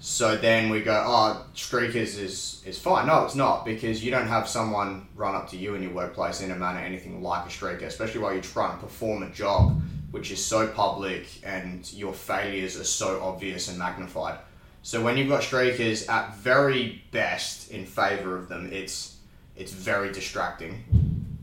So 0.01 0.38
then 0.38 0.69
we 0.69 0.81
go, 0.81 1.03
oh, 1.05 1.45
streakers 1.53 2.17
is, 2.17 2.63
is 2.65 2.79
fine. 2.79 3.07
No, 3.07 3.25
it's 3.25 3.36
not 3.36 3.65
because 3.65 4.03
you 4.03 4.12
don't 4.12 4.27
have 4.27 4.48
someone 4.48 5.07
run 5.13 5.36
up 5.36 5.50
to 5.50 5.57
you 5.57 5.75
in 5.75 5.83
your 5.83 5.91
workplace 5.91 6.39
in 6.41 6.51
a 6.51 6.55
manner 6.55 6.79
anything 6.79 7.21
like 7.21 7.45
a 7.45 7.50
streaker, 7.50 7.83
especially 7.83 8.21
while 8.21 8.31
you're 8.31 8.41
trying 8.41 8.77
to 8.77 8.77
perform 8.77 9.24
a 9.24 9.29
job 9.29 9.81
which 10.12 10.31
is 10.31 10.43
so 10.43 10.67
public 10.67 11.27
and 11.43 11.91
your 11.93 12.13
failures 12.13 12.79
are 12.79 12.86
so 12.86 13.21
obvious 13.21 13.67
and 13.67 13.77
magnified. 13.77 14.39
So 14.81 15.03
when 15.03 15.17
you've 15.17 15.29
got 15.29 15.43
strikers 15.43 16.07
at 16.07 16.36
very 16.38 17.03
best 17.12 17.71
in 17.71 17.86
favour 17.86 18.36
of 18.38 18.48
them, 18.50 18.71
it's 18.71 19.17
it's 19.55 19.74
very 19.74 20.12
distracting. 20.12 20.83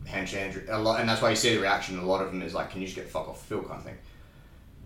Hence, 0.06 0.32
Andrew, 0.34 0.62
a 0.68 0.78
lot, 0.78 1.00
and 1.00 1.08
that's 1.08 1.20
why 1.20 1.30
you 1.30 1.36
see 1.36 1.54
the 1.54 1.60
reaction. 1.60 1.98
A 1.98 2.04
lot 2.04 2.22
of 2.22 2.30
them 2.30 2.42
is 2.42 2.54
like, 2.54 2.70
"Can 2.70 2.80
you 2.80 2.86
just 2.86 2.96
get 2.96 3.08
fuck 3.08 3.28
off 3.28 3.40
the 3.40 3.46
field?" 3.46 3.68
kind 3.68 3.78
of 3.78 3.84
thing. 3.84 3.98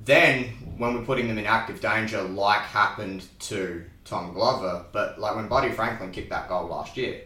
Then, 0.05 0.45
when 0.79 0.95
we're 0.95 1.05
putting 1.05 1.29
them 1.29 1.39
in 1.39 1.47
active 1.47 1.81
danger, 1.81 2.23
like 2.23 2.63
happened 2.63 3.25
to 3.41 3.85
Tom 4.05 4.33
Glover, 4.33 4.85
but 4.93 5.21
like 5.21 5.37
when 5.37 5.47
Buddy 5.47 5.71
Franklin 5.71 6.11
kicked 6.11 6.31
that 6.31 6.49
goal 6.49 6.67
last 6.67 6.97
year, 6.97 7.21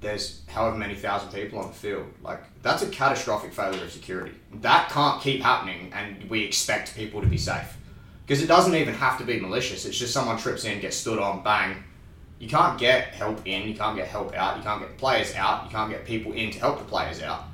there's 0.00 0.42
however 0.48 0.76
many 0.76 0.94
thousand 0.94 1.30
people 1.32 1.58
on 1.58 1.68
the 1.68 1.74
field. 1.74 2.06
Like, 2.22 2.42
that's 2.62 2.82
a 2.82 2.88
catastrophic 2.88 3.52
failure 3.52 3.82
of 3.82 3.92
security. 3.92 4.34
That 4.54 4.88
can't 4.90 5.20
keep 5.20 5.42
happening, 5.42 5.92
and 5.94 6.28
we 6.30 6.44
expect 6.44 6.96
people 6.96 7.20
to 7.20 7.26
be 7.26 7.38
safe. 7.38 7.76
Because 8.26 8.42
it 8.42 8.46
doesn't 8.46 8.74
even 8.74 8.94
have 8.94 9.18
to 9.18 9.24
be 9.24 9.38
malicious, 9.38 9.84
it's 9.84 9.98
just 9.98 10.12
someone 10.12 10.38
trips 10.38 10.64
in, 10.64 10.80
gets 10.80 10.96
stood 10.96 11.18
on, 11.18 11.42
bang. 11.42 11.82
You 12.38 12.48
can't 12.48 12.78
get 12.78 13.08
help 13.08 13.46
in, 13.46 13.68
you 13.68 13.74
can't 13.74 13.96
get 13.96 14.08
help 14.08 14.34
out, 14.34 14.56
you 14.56 14.62
can't 14.62 14.80
get 14.80 14.96
players 14.96 15.34
out, 15.34 15.64
you 15.64 15.70
can't 15.70 15.90
get 15.90 16.04
people 16.04 16.32
in 16.32 16.50
to 16.50 16.58
help 16.58 16.78
the 16.78 16.84
players 16.84 17.22
out. 17.22 17.44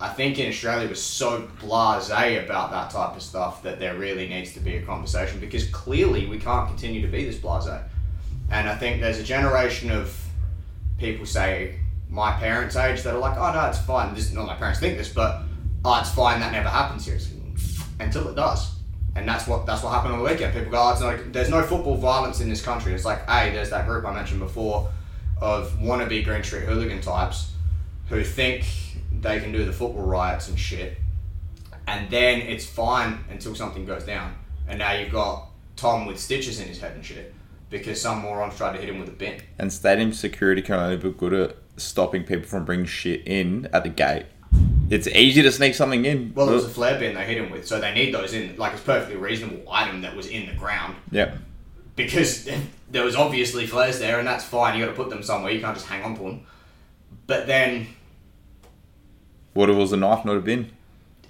I 0.00 0.08
think 0.10 0.38
in 0.38 0.48
Australia 0.48 0.86
we're 0.86 0.94
so 0.94 1.48
blasé 1.60 2.44
about 2.44 2.70
that 2.70 2.90
type 2.90 3.16
of 3.16 3.22
stuff 3.22 3.62
that 3.64 3.80
there 3.80 3.96
really 3.96 4.28
needs 4.28 4.52
to 4.54 4.60
be 4.60 4.76
a 4.76 4.82
conversation 4.82 5.40
because 5.40 5.66
clearly 5.70 6.26
we 6.26 6.38
can't 6.38 6.68
continue 6.68 7.02
to 7.02 7.08
be 7.08 7.24
this 7.24 7.36
blasé. 7.36 7.82
And 8.50 8.68
I 8.68 8.76
think 8.76 9.00
there's 9.00 9.18
a 9.18 9.24
generation 9.24 9.90
of 9.90 10.16
people 10.98 11.26
say 11.26 11.80
my 12.08 12.32
parents' 12.32 12.76
age 12.76 13.02
that 13.02 13.14
are 13.14 13.18
like, 13.18 13.36
oh 13.36 13.52
no, 13.52 13.66
it's 13.66 13.78
fine. 13.80 14.14
This 14.14 14.32
not 14.32 14.46
my 14.46 14.54
parents 14.54 14.78
think 14.78 14.96
this, 14.96 15.12
but 15.12 15.42
oh, 15.84 16.00
it's 16.00 16.10
fine. 16.10 16.40
That 16.40 16.52
never 16.52 16.68
happens 16.68 17.04
here 17.04 17.18
until 17.98 18.28
it 18.28 18.36
does. 18.36 18.77
And 19.18 19.28
that's 19.28 19.48
what 19.48 19.66
that's 19.66 19.82
what 19.82 19.90
happened 19.90 20.14
on 20.14 20.20
the 20.20 20.24
weekend. 20.24 20.54
People 20.54 20.70
go, 20.70 20.80
oh, 20.80 20.92
it's 20.92 21.00
not, 21.00 21.32
there's 21.32 21.50
no 21.50 21.62
football 21.62 21.96
violence 21.96 22.40
in 22.40 22.48
this 22.48 22.62
country. 22.62 22.94
It's 22.94 23.04
like, 23.04 23.28
hey, 23.28 23.50
there's 23.50 23.70
that 23.70 23.84
group 23.86 24.04
I 24.04 24.14
mentioned 24.14 24.38
before 24.38 24.88
of 25.40 25.72
wannabe 25.80 26.24
Green 26.24 26.44
Street 26.44 26.62
hooligan 26.62 27.00
types 27.00 27.52
who 28.08 28.22
think 28.22 28.64
they 29.20 29.40
can 29.40 29.50
do 29.50 29.64
the 29.64 29.72
football 29.72 30.04
riots 30.04 30.48
and 30.48 30.58
shit, 30.58 30.98
and 31.88 32.08
then 32.10 32.40
it's 32.40 32.64
fine 32.64 33.24
until 33.28 33.56
something 33.56 33.84
goes 33.84 34.04
down. 34.04 34.36
And 34.68 34.78
now 34.78 34.92
you've 34.92 35.10
got 35.10 35.48
Tom 35.74 36.06
with 36.06 36.20
stitches 36.20 36.60
in 36.60 36.68
his 36.68 36.80
head 36.80 36.94
and 36.94 37.04
shit 37.04 37.34
because 37.70 38.00
some 38.00 38.20
morons 38.20 38.56
tried 38.56 38.74
to 38.74 38.78
hit 38.78 38.88
him 38.88 39.00
with 39.00 39.08
a 39.08 39.12
bin. 39.12 39.40
And 39.58 39.72
stadium 39.72 40.12
security 40.12 40.62
can 40.62 40.76
only 40.76 40.96
be 40.96 41.10
good 41.10 41.32
at 41.32 41.56
stopping 41.76 42.22
people 42.22 42.46
from 42.46 42.64
bringing 42.64 42.86
shit 42.86 43.26
in 43.26 43.68
at 43.72 43.82
the 43.82 43.90
gate. 43.90 44.26
It's 44.90 45.06
easy 45.06 45.42
to 45.42 45.52
sneak 45.52 45.74
something 45.74 46.04
in. 46.04 46.32
Well, 46.34 46.48
it 46.48 46.54
was 46.54 46.64
a 46.64 46.68
flare 46.70 46.98
bin 46.98 47.14
they 47.14 47.24
hit 47.26 47.36
him 47.38 47.50
with, 47.50 47.66
so 47.66 47.78
they 47.80 47.92
need 47.92 48.14
those 48.14 48.32
in. 48.32 48.56
Like, 48.56 48.72
it's 48.72 48.82
perfectly 48.82 49.16
reasonable 49.16 49.70
item 49.70 50.00
that 50.02 50.16
was 50.16 50.26
in 50.28 50.46
the 50.46 50.54
ground 50.54 50.96
yeah. 51.10 51.34
because 51.94 52.48
there 52.90 53.04
was 53.04 53.14
obviously 53.14 53.66
flares 53.66 53.98
there, 53.98 54.18
and 54.18 54.26
that's 54.26 54.44
fine. 54.44 54.78
You 54.78 54.84
got 54.86 54.90
to 54.92 54.96
put 54.96 55.10
them 55.10 55.22
somewhere. 55.22 55.52
You 55.52 55.60
can't 55.60 55.76
just 55.76 55.86
hang 55.88 56.02
on 56.04 56.16
to 56.16 56.22
them. 56.22 56.46
But 57.26 57.46
then, 57.46 57.86
What 59.52 59.68
if 59.68 59.76
it 59.76 59.78
was 59.78 59.92
a 59.92 59.96
knife, 59.98 60.24
not 60.24 60.36
a 60.36 60.40
bin? 60.40 60.70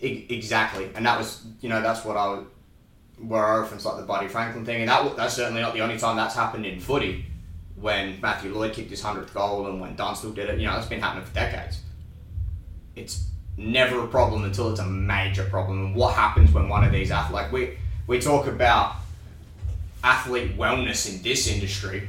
e- 0.00 0.26
exactly, 0.28 0.88
and 0.94 1.04
that 1.06 1.18
was, 1.18 1.44
you 1.60 1.68
know, 1.68 1.80
that's 1.82 2.04
what 2.04 2.16
I 2.16 2.28
was. 2.28 2.44
Where 3.20 3.44
I 3.44 3.58
referenced 3.58 3.84
like 3.84 3.96
the 3.96 4.04
Buddy 4.04 4.28
Franklin 4.28 4.64
thing, 4.64 4.82
and 4.82 4.88
that 4.88 5.16
that's 5.16 5.34
certainly 5.34 5.60
not 5.60 5.74
the 5.74 5.80
only 5.80 5.98
time 5.98 6.16
that's 6.16 6.36
happened 6.36 6.64
in 6.64 6.78
footy. 6.78 7.24
When 7.74 8.20
Matthew 8.20 8.52
Lloyd 8.54 8.72
kicked 8.72 8.90
his 8.90 9.02
hundredth 9.02 9.34
goal, 9.34 9.66
and 9.66 9.80
when 9.80 9.96
Dunstall 9.96 10.30
did 10.32 10.48
it, 10.48 10.60
you 10.60 10.66
know, 10.68 10.74
that's 10.74 10.86
been 10.86 11.00
happening 11.00 11.24
for 11.24 11.34
decades. 11.34 11.80
It's 12.94 13.27
never 13.58 14.04
a 14.04 14.06
problem 14.06 14.44
until 14.44 14.70
it's 14.70 14.80
a 14.80 14.86
major 14.86 15.44
problem. 15.44 15.86
And 15.86 15.94
what 15.94 16.14
happens 16.14 16.52
when 16.52 16.68
one 16.68 16.84
of 16.84 16.92
these 16.92 17.10
athletes, 17.10 17.34
like 17.34 17.52
we 17.52 17.76
we 18.06 18.20
talk 18.20 18.46
about 18.46 18.96
athlete 20.02 20.56
wellness 20.56 21.12
in 21.12 21.22
this 21.22 21.48
industry. 21.48 22.08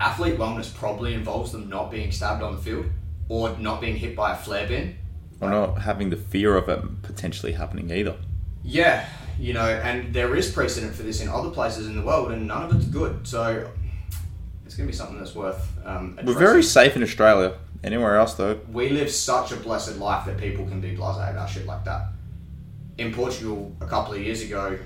Athlete 0.00 0.38
wellness 0.38 0.74
probably 0.74 1.14
involves 1.14 1.52
them 1.52 1.68
not 1.68 1.90
being 1.90 2.10
stabbed 2.10 2.42
on 2.42 2.56
the 2.56 2.60
field 2.60 2.86
or 3.28 3.56
not 3.58 3.80
being 3.80 3.96
hit 3.96 4.16
by 4.16 4.32
a 4.32 4.36
flare 4.36 4.66
bin. 4.66 4.96
Or 5.40 5.50
not 5.50 5.82
having 5.82 6.10
the 6.10 6.16
fear 6.16 6.56
of 6.56 6.68
it 6.68 7.02
potentially 7.02 7.52
happening 7.52 7.90
either. 7.90 8.16
Yeah, 8.62 9.06
you 9.38 9.52
know, 9.52 9.66
and 9.66 10.14
there 10.14 10.34
is 10.36 10.50
precedent 10.50 10.94
for 10.94 11.02
this 11.02 11.20
in 11.20 11.28
other 11.28 11.50
places 11.50 11.86
in 11.86 11.96
the 11.96 12.02
world, 12.02 12.32
and 12.32 12.46
none 12.46 12.62
of 12.64 12.76
it's 12.76 12.86
good. 12.86 13.26
So 13.26 13.68
it's 14.64 14.74
going 14.74 14.86
to 14.86 14.92
be 14.92 14.96
something 14.96 15.18
that's 15.18 15.34
worth. 15.34 15.70
Um, 15.84 16.18
We're 16.24 16.38
very 16.38 16.62
safe 16.62 16.96
in 16.96 17.02
Australia. 17.02 17.54
Anywhere 17.84 18.16
else, 18.16 18.32
though, 18.32 18.58
we 18.72 18.88
live 18.88 19.10
such 19.10 19.52
a 19.52 19.56
blessed 19.56 19.98
life 19.98 20.24
that 20.24 20.38
people 20.38 20.64
can 20.66 20.80
be 20.80 20.96
blasé 20.96 21.30
about 21.30 21.50
shit 21.50 21.66
like 21.66 21.84
that. 21.84 22.06
In 22.96 23.12
Portugal, 23.12 23.76
a 23.82 23.86
couple 23.86 24.14
of 24.14 24.22
years 24.22 24.40
ago, 24.40 24.78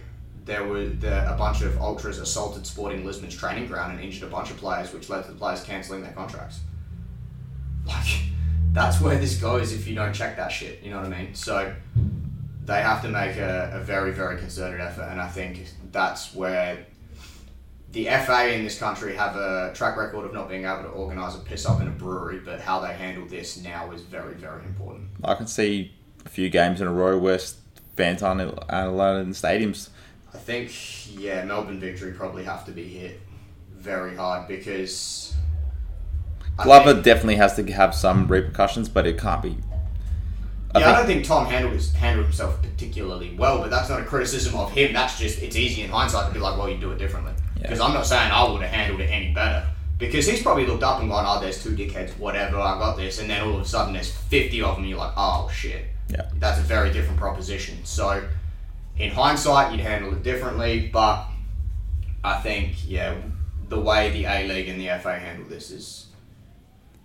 there 0.44 0.64
were 0.64 0.86
the, 0.86 1.32
a 1.32 1.36
bunch 1.36 1.62
of 1.62 1.80
ultras 1.80 2.18
assaulted 2.18 2.66
Sporting 2.66 3.06
Lisbon's 3.06 3.36
training 3.36 3.68
ground 3.68 3.92
and 3.92 4.00
injured 4.00 4.28
a 4.28 4.30
bunch 4.30 4.50
of 4.50 4.56
players, 4.56 4.92
which 4.92 5.08
led 5.08 5.24
to 5.26 5.30
the 5.30 5.38
players 5.38 5.62
cancelling 5.62 6.02
their 6.02 6.12
contracts. 6.12 6.58
Like, 7.86 8.22
that's 8.72 9.00
where 9.00 9.16
this 9.16 9.40
goes 9.40 9.72
if 9.72 9.86
you 9.86 9.94
don't 9.94 10.12
check 10.12 10.36
that 10.36 10.48
shit. 10.48 10.82
You 10.82 10.90
know 10.90 10.96
what 10.96 11.12
I 11.12 11.22
mean? 11.22 11.34
So 11.34 11.72
they 12.64 12.82
have 12.82 13.00
to 13.02 13.08
make 13.08 13.36
a, 13.36 13.70
a 13.74 13.80
very, 13.80 14.10
very 14.10 14.38
concerted 14.38 14.80
effort, 14.80 15.08
and 15.08 15.20
I 15.20 15.28
think 15.28 15.68
that's 15.92 16.34
where 16.34 16.84
the 17.92 18.04
FA 18.04 18.52
in 18.52 18.64
this 18.64 18.78
country 18.78 19.14
have 19.16 19.36
a 19.36 19.72
track 19.74 19.96
record 19.96 20.26
of 20.26 20.34
not 20.34 20.48
being 20.48 20.64
able 20.64 20.82
to 20.82 20.88
organise 20.88 21.36
a 21.36 21.40
piss 21.40 21.64
up 21.66 21.80
in 21.80 21.88
a 21.88 21.90
brewery, 21.90 22.38
but 22.38 22.60
how 22.60 22.80
they 22.80 22.92
handle 22.92 23.26
this 23.26 23.62
now 23.62 23.90
is 23.92 24.02
very, 24.02 24.34
very 24.34 24.62
important. 24.64 25.08
I 25.24 25.34
can 25.34 25.46
see 25.46 25.92
a 26.24 26.28
few 26.28 26.50
games 26.50 26.80
in 26.80 26.86
a 26.86 26.92
row 26.92 27.18
where 27.18 27.38
fans 27.96 28.22
aren't 28.22 28.40
allowed 28.68 29.20
in 29.20 29.30
stadiums. 29.30 29.88
I 30.34 30.38
think 30.38 30.70
yeah, 31.18 31.44
Melbourne 31.44 31.80
victory 31.80 32.12
probably 32.12 32.44
have 32.44 32.66
to 32.66 32.72
be 32.72 32.84
hit 32.84 33.20
very 33.74 34.14
hard 34.14 34.46
because 34.46 35.34
Glover 36.58 36.92
think- 36.92 37.04
definitely 37.04 37.36
has 37.36 37.56
to 37.56 37.72
have 37.72 37.94
some 37.94 38.28
repercussions, 38.28 38.88
but 38.88 39.06
it 39.06 39.18
can't 39.18 39.42
be. 39.42 39.56
I 40.74 40.80
yeah, 40.80 40.90
I 40.90 40.96
don't 40.98 41.06
think 41.06 41.24
Tom 41.24 41.46
handled 41.46 41.72
his, 41.72 41.94
handled 41.94 42.26
himself 42.26 42.60
particularly 42.60 43.34
well, 43.38 43.58
but 43.58 43.70
that's 43.70 43.88
not 43.88 44.00
a 44.00 44.04
criticism 44.04 44.54
of 44.54 44.70
him. 44.70 44.92
That's 44.92 45.18
just 45.18 45.40
it's 45.42 45.56
easy 45.56 45.82
in 45.82 45.90
hindsight 45.90 46.28
to 46.28 46.34
be 46.34 46.40
like, 46.40 46.58
well, 46.58 46.68
you 46.68 46.76
do 46.76 46.90
it 46.90 46.98
differently. 46.98 47.32
Yeah. 47.58 47.62
Because 47.62 47.80
I'm 47.80 47.92
not 47.92 48.06
saying 48.06 48.30
I 48.30 48.48
would 48.50 48.62
have 48.62 48.70
handled 48.70 49.00
it 49.00 49.06
any 49.06 49.32
better. 49.32 49.66
Because 49.98 50.26
he's 50.26 50.42
probably 50.42 50.64
looked 50.64 50.84
up 50.84 51.00
and 51.00 51.10
gone, 51.10 51.24
oh, 51.26 51.40
there's 51.40 51.62
two 51.62 51.74
dickheads, 51.76 52.16
whatever, 52.18 52.58
I 52.58 52.78
got 52.78 52.96
this, 52.96 53.18
and 53.18 53.28
then 53.28 53.42
all 53.42 53.56
of 53.56 53.62
a 53.62 53.64
sudden 53.64 53.92
there's 53.92 54.12
50 54.12 54.62
of 54.62 54.76
them, 54.76 54.84
you're 54.84 54.98
like, 54.98 55.14
oh 55.16 55.50
shit. 55.52 55.86
Yeah. 56.08 56.28
That's 56.34 56.58
a 56.58 56.62
very 56.62 56.92
different 56.92 57.18
proposition. 57.18 57.84
So, 57.84 58.26
in 58.96 59.10
hindsight, 59.10 59.72
you'd 59.72 59.80
handle 59.80 60.12
it 60.12 60.22
differently, 60.22 60.88
but 60.92 61.26
I 62.22 62.40
think, 62.40 62.88
yeah, 62.88 63.16
the 63.68 63.80
way 63.80 64.10
the 64.10 64.24
A 64.24 64.46
League 64.48 64.68
and 64.68 64.80
the 64.80 64.86
FA 65.00 65.18
handle 65.18 65.46
this 65.48 65.70
is 65.70 66.06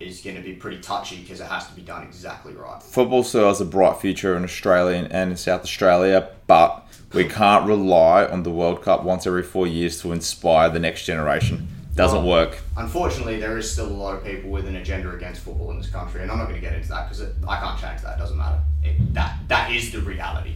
is 0.07 0.21
going 0.21 0.35
to 0.35 0.41
be 0.41 0.53
pretty 0.53 0.79
touchy 0.81 1.21
because 1.21 1.39
it 1.39 1.47
has 1.47 1.67
to 1.67 1.73
be 1.73 1.81
done 1.81 2.03
exactly 2.03 2.53
right. 2.53 2.81
football 2.81 3.23
still 3.23 3.47
has 3.47 3.61
a 3.61 3.65
bright 3.65 3.97
future 3.99 4.35
in 4.35 4.43
Australia 4.43 5.07
and 5.11 5.31
in 5.31 5.37
South 5.37 5.61
Australia, 5.61 6.29
but 6.47 6.85
we 7.13 7.25
can't 7.25 7.65
rely 7.67 8.25
on 8.25 8.43
the 8.43 8.51
World 8.51 8.81
Cup 8.81 9.03
once 9.03 9.27
every 9.27 9.43
four 9.43 9.67
years 9.67 10.01
to 10.01 10.11
inspire 10.11 10.69
the 10.69 10.79
next 10.79 11.05
generation. 11.05 11.67
Doesn't 11.95 12.25
Well- 12.25 12.45
work. 12.47 12.57
Unfortunately, 12.75 13.39
there 13.39 13.55
is 13.57 13.71
still 13.71 13.87
a 13.87 13.89
lot 13.89 14.15
of 14.15 14.23
people 14.23 14.49
with 14.49 14.67
an 14.67 14.75
agenda 14.77 15.13
against 15.13 15.41
football 15.41 15.69
in 15.71 15.77
this 15.77 15.89
country, 15.91 16.23
and 16.23 16.31
I'm 16.31 16.39
not 16.39 16.45
going 16.49 16.59
to 16.59 16.67
get 16.67 16.73
into 16.73 16.89
that 16.89 17.07
because 17.09 17.23
I 17.47 17.59
can't 17.59 17.79
change 17.79 18.01
that. 18.01 18.15
It 18.17 18.19
doesn't 18.19 18.37
matter. 18.37 18.59
It, 18.83 19.13
that 19.13 19.35
that 19.47 19.71
is 19.71 19.91
the 19.91 19.99
reality. 20.01 20.55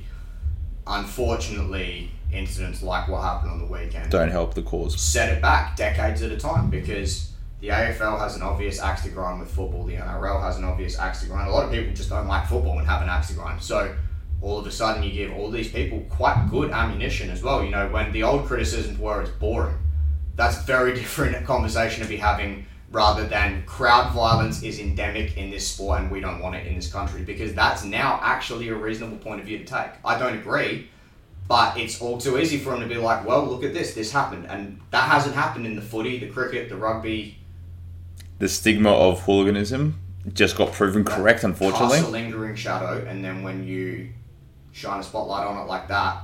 Unfortunately, 0.88 2.10
incidents 2.34 2.82
like 2.82 3.08
what 3.08 3.22
happened 3.22 3.52
on 3.52 3.60
the 3.60 3.66
weekend 3.66 4.10
Don't 4.10 4.30
help 4.32 4.54
the 4.56 4.62
cause. 4.64 5.00
set 5.00 5.30
it 5.30 5.42
back 5.42 5.76
decades 5.76 6.22
at 6.24 6.32
a 6.32 6.38
time 6.38 6.70
because 6.70 7.32
the 7.60 7.70
AFL 7.70 8.20
has 8.20 8.36
an 8.36 8.44
obvious 8.44 8.80
axe 8.80 9.04
to 9.04 9.10
grind 9.10 9.40
with 9.40 9.50
football. 9.50 9.84
The 9.84 9.96
NRL 9.96 10.42
has 10.42 10.58
an 10.58 10.64
obvious 10.64 11.00
axe 11.00 11.22
to 11.22 11.28
grind. 11.28 11.50
A 11.50 11.52
lot 11.52 11.66
of 11.66 11.72
people 11.72 11.94
just 11.94 12.10
don't 12.10 12.28
like 12.28 12.48
football 12.48 12.78
and 12.78 12.88
have 12.88 13.02
an 13.02 13.10
axe 13.10 13.28
to 13.30 13.34
grind. 13.34 13.62
So 13.62 13.96
all 14.42 14.60
of 14.60 14.68
a 14.68 14.72
sudden, 14.72 15.02
you 15.02 15.12
give 15.12 15.34
all 15.34 15.50
these 15.50 15.72
people 15.72 16.06
quite 16.10 16.48
good 16.52 16.72
ammunition 16.72 17.32
as 17.32 17.42
well. 17.42 17.64
You 17.64 17.72
know, 17.72 17.88
when 17.90 18.12
the 18.12 18.24
old 18.24 18.46
criticisms 18.46 19.00
were 19.00 19.22
it's 19.22 19.32
boring, 19.32 19.78
that's 20.36 20.64
very 20.64 20.94
different 21.00 21.46
conversation 21.46 22.04
to 22.04 22.10
be 22.10 22.18
having 22.18 22.66
rather 22.92 23.26
than 23.28 23.64
crowd 23.66 24.14
violence 24.14 24.64
is 24.64 24.80
endemic 24.80 25.36
in 25.36 25.52
this 25.52 25.68
sport 25.68 26.00
and 26.00 26.10
we 26.10 26.22
don't 26.22 26.40
want 26.40 26.56
it 26.56 26.66
in 26.68 26.76
this 26.76 26.92
country 26.92 27.22
because 27.22 27.54
that's 27.54 27.84
now 27.84 28.18
actually 28.24 28.70
a 28.70 28.76
reasonable 28.76 29.18
point 29.18 29.42
of 29.42 29.46
view 29.46 29.58
to 29.58 29.66
take. 29.66 29.92
I 30.06 30.18
don't 30.18 30.38
agree, 30.38 30.90
but 31.48 31.78
it's 31.78 32.02
all 32.02 32.18
too 32.18 32.38
easy 32.38 32.58
for 32.58 32.72
them 32.72 32.82
to 32.82 32.88
be 32.88 32.96
like, 32.96 33.26
well, 33.26 33.46
look 33.46 33.64
at 33.64 33.74
this, 33.74 33.94
this 33.94 34.12
happened. 34.12 34.46
And 34.48 34.80
that 34.92 35.10
hasn't 35.10 35.36
happened 35.36 35.66
in 35.66 35.76
the 35.76 35.82
footy, 35.82 36.20
the 36.20 36.28
cricket, 36.28 36.70
the 36.70 36.78
rugby. 36.78 37.37
The 38.40 38.48
stigma 38.48 38.92
of 38.92 39.22
hooliganism 39.24 40.00
just 40.34 40.56
got 40.58 40.72
proven 40.74 41.04
correct, 41.04 41.44
unfortunately. 41.44 41.98
Casts 41.98 42.08
a 42.10 42.12
lingering 42.12 42.56
shadow, 42.56 43.06
and 43.08 43.24
then 43.24 43.44
when 43.44 43.64
you 43.66 44.10
shine 44.72 45.00
a 45.00 45.04
spotlight 45.04 45.48
on 45.48 45.58
it 45.58 45.68
like 45.68 45.88
that, 45.88 46.18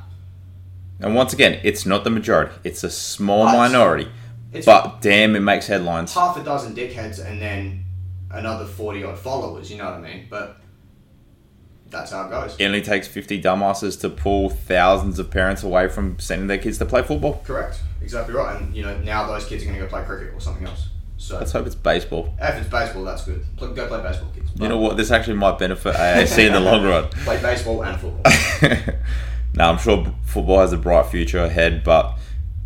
And 0.99 1.15
once 1.15 1.33
again, 1.33 1.59
it's 1.63 1.85
not 1.85 2.03
the 2.03 2.09
majority. 2.11 2.53
It's 2.63 2.83
a 2.83 2.89
small 2.89 3.45
Right. 3.45 3.57
minority. 3.57 4.09
it's 4.53 4.65
But 4.65 5.01
damn, 5.01 5.35
it 5.35 5.39
makes 5.41 5.65
headlines. 5.67 6.13
half 6.13 6.37
a 6.37 6.43
dozen 6.43 6.75
dickheads 6.75 7.19
and 7.25 7.41
then 7.41 7.83
another 8.29 8.65
40 8.65 9.03
odd 9.03 9.17
followers, 9.17 9.71
you 9.71 9.77
know 9.79 9.85
what 9.85 9.95
I 9.95 9.99
mean? 10.01 10.27
But 10.29 10.57
that's 11.89 12.11
how 12.11 12.27
it 12.27 12.29
goes. 12.29 12.55
It 12.59 12.65
only 12.65 12.81
takes 12.81 13.07
50 13.07 13.41
dumbasses 13.41 13.99
to 14.01 14.09
pull 14.09 14.49
thousands 14.49 15.17
of 15.19 15.29
parents 15.31 15.63
away 15.63 15.87
from 15.89 16.17
sending 16.19 16.47
their 16.47 16.57
kids 16.59 16.77
to 16.77 16.85
play 16.85 17.01
football. 17.01 17.41
Correct. 17.43 17.81
Exactly 18.01 18.35
right. 18.35 18.61
And, 18.61 18.75
you 18.75 18.83
know, 18.83 18.95
now 18.99 19.25
those 19.27 19.45
kids 19.45 19.63
are 19.63 19.65
going 19.65 19.79
to 19.79 19.83
go 19.85 19.89
play 19.89 20.03
cricket 20.03 20.33
or 20.33 20.39
something 20.39 20.67
else. 20.67 20.87
So, 21.23 21.37
Let's 21.39 21.53
hope 21.53 21.65
it's 21.65 21.73
baseball. 21.73 22.35
if 22.37 22.55
it's 22.55 22.69
baseball, 22.69 23.05
that's 23.05 23.23
good. 23.23 23.45
Go 23.57 23.71
play 23.73 24.01
baseball, 24.03 24.27
kids. 24.35 24.51
You 24.59 24.67
know 24.67 24.77
what? 24.77 24.97
This 24.97 25.09
actually 25.09 25.37
might 25.37 25.57
benefit 25.57 25.95
AAC 25.95 26.47
in 26.47 26.51
the 26.51 26.59
long 26.59 26.83
run. 26.85 27.07
Play 27.07 27.41
baseball 27.41 27.81
and 27.81 27.97
football. 27.97 28.95
now, 29.53 29.71
I'm 29.71 29.77
sure 29.77 30.13
football 30.25 30.59
has 30.59 30.73
a 30.73 30.77
bright 30.77 31.05
future 31.05 31.39
ahead, 31.39 31.85
but 31.85 32.17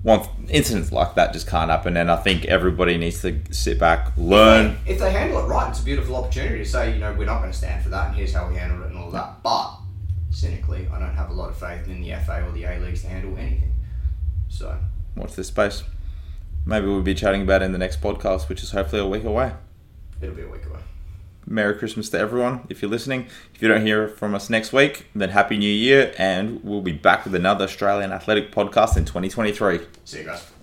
once 0.02 0.28
incidents 0.50 0.92
like 0.92 1.14
that 1.14 1.34
just 1.34 1.46
can't 1.46 1.70
happen, 1.70 1.96
and 1.98 2.10
I 2.10 2.16
think 2.16 2.46
everybody 2.46 2.98
needs 2.98 3.22
to 3.22 3.40
sit 3.52 3.78
back, 3.78 4.12
learn. 4.18 4.80
If 4.88 4.98
they 4.98 5.12
handle 5.12 5.38
it 5.38 5.44
right, 5.44 5.70
it's 5.70 5.80
a 5.80 5.84
beautiful 5.84 6.16
opportunity 6.16 6.58
to 6.58 6.66
say, 6.66 6.96
you 6.96 7.00
know, 7.00 7.14
we're 7.14 7.26
not 7.26 7.42
going 7.42 7.52
to 7.52 7.58
stand 7.58 7.84
for 7.84 7.90
that, 7.90 8.08
and 8.08 8.16
here's 8.16 8.34
how 8.34 8.50
we 8.50 8.56
handled 8.56 8.82
it, 8.82 8.88
and 8.88 8.98
all 8.98 9.12
that. 9.12 9.44
But 9.44 9.78
cynically, 10.32 10.90
I 10.92 10.98
don't 10.98 11.14
have 11.14 11.30
a 11.30 11.34
lot 11.34 11.50
of 11.50 11.58
faith 11.58 11.88
in 11.88 12.02
the 12.02 12.16
FA 12.26 12.44
or 12.44 12.52
the 12.54 12.64
A 12.64 12.80
leagues 12.80 13.04
to 13.04 13.08
handle 13.08 13.38
anything. 13.38 13.76
So 14.50 14.76
Watch 15.16 15.36
this 15.36 15.50
space. 15.50 15.84
Maybe 16.68 16.86
we'll 16.86 17.02
be 17.02 17.16
chatting 17.16 17.44
about 17.44 17.62
it 17.62 17.66
in 17.66 17.72
the 17.72 17.78
next 17.78 18.02
podcast, 18.02 18.50
which 18.50 18.62
is 18.62 18.72
hopefully 18.72 19.02
a 19.02 19.08
week 19.08 19.24
away. 19.24 19.54
it'll 20.22 20.36
be 20.36 20.42
a 20.42 20.50
week 20.50 20.66
away. 20.66 20.82
Merry 21.46 21.74
Christmas 21.76 22.10
to 22.10 22.20
everyone 22.20 22.68
if 22.70 22.82
you're 22.82 22.92
listening. 22.92 23.28
If 23.56 23.62
you 23.62 23.70
don't 23.70 23.86
hear 23.86 24.10
from 24.10 24.36
us 24.36 24.50
next 24.50 24.74
week, 24.74 25.06
then 25.16 25.30
Happy 25.30 25.58
New 25.58 25.72
Year, 25.72 26.14
and 26.18 26.62
we'll 26.66 26.82
be 26.82 26.92
back 26.92 27.24
with 27.24 27.34
another 27.36 27.64
Australian 27.64 28.12
Athletic 28.12 28.52
podcast 28.52 28.98
in 28.98 29.06
2023. 29.06 29.80
See 30.04 30.20
you 30.20 30.26
guys. 30.26 30.57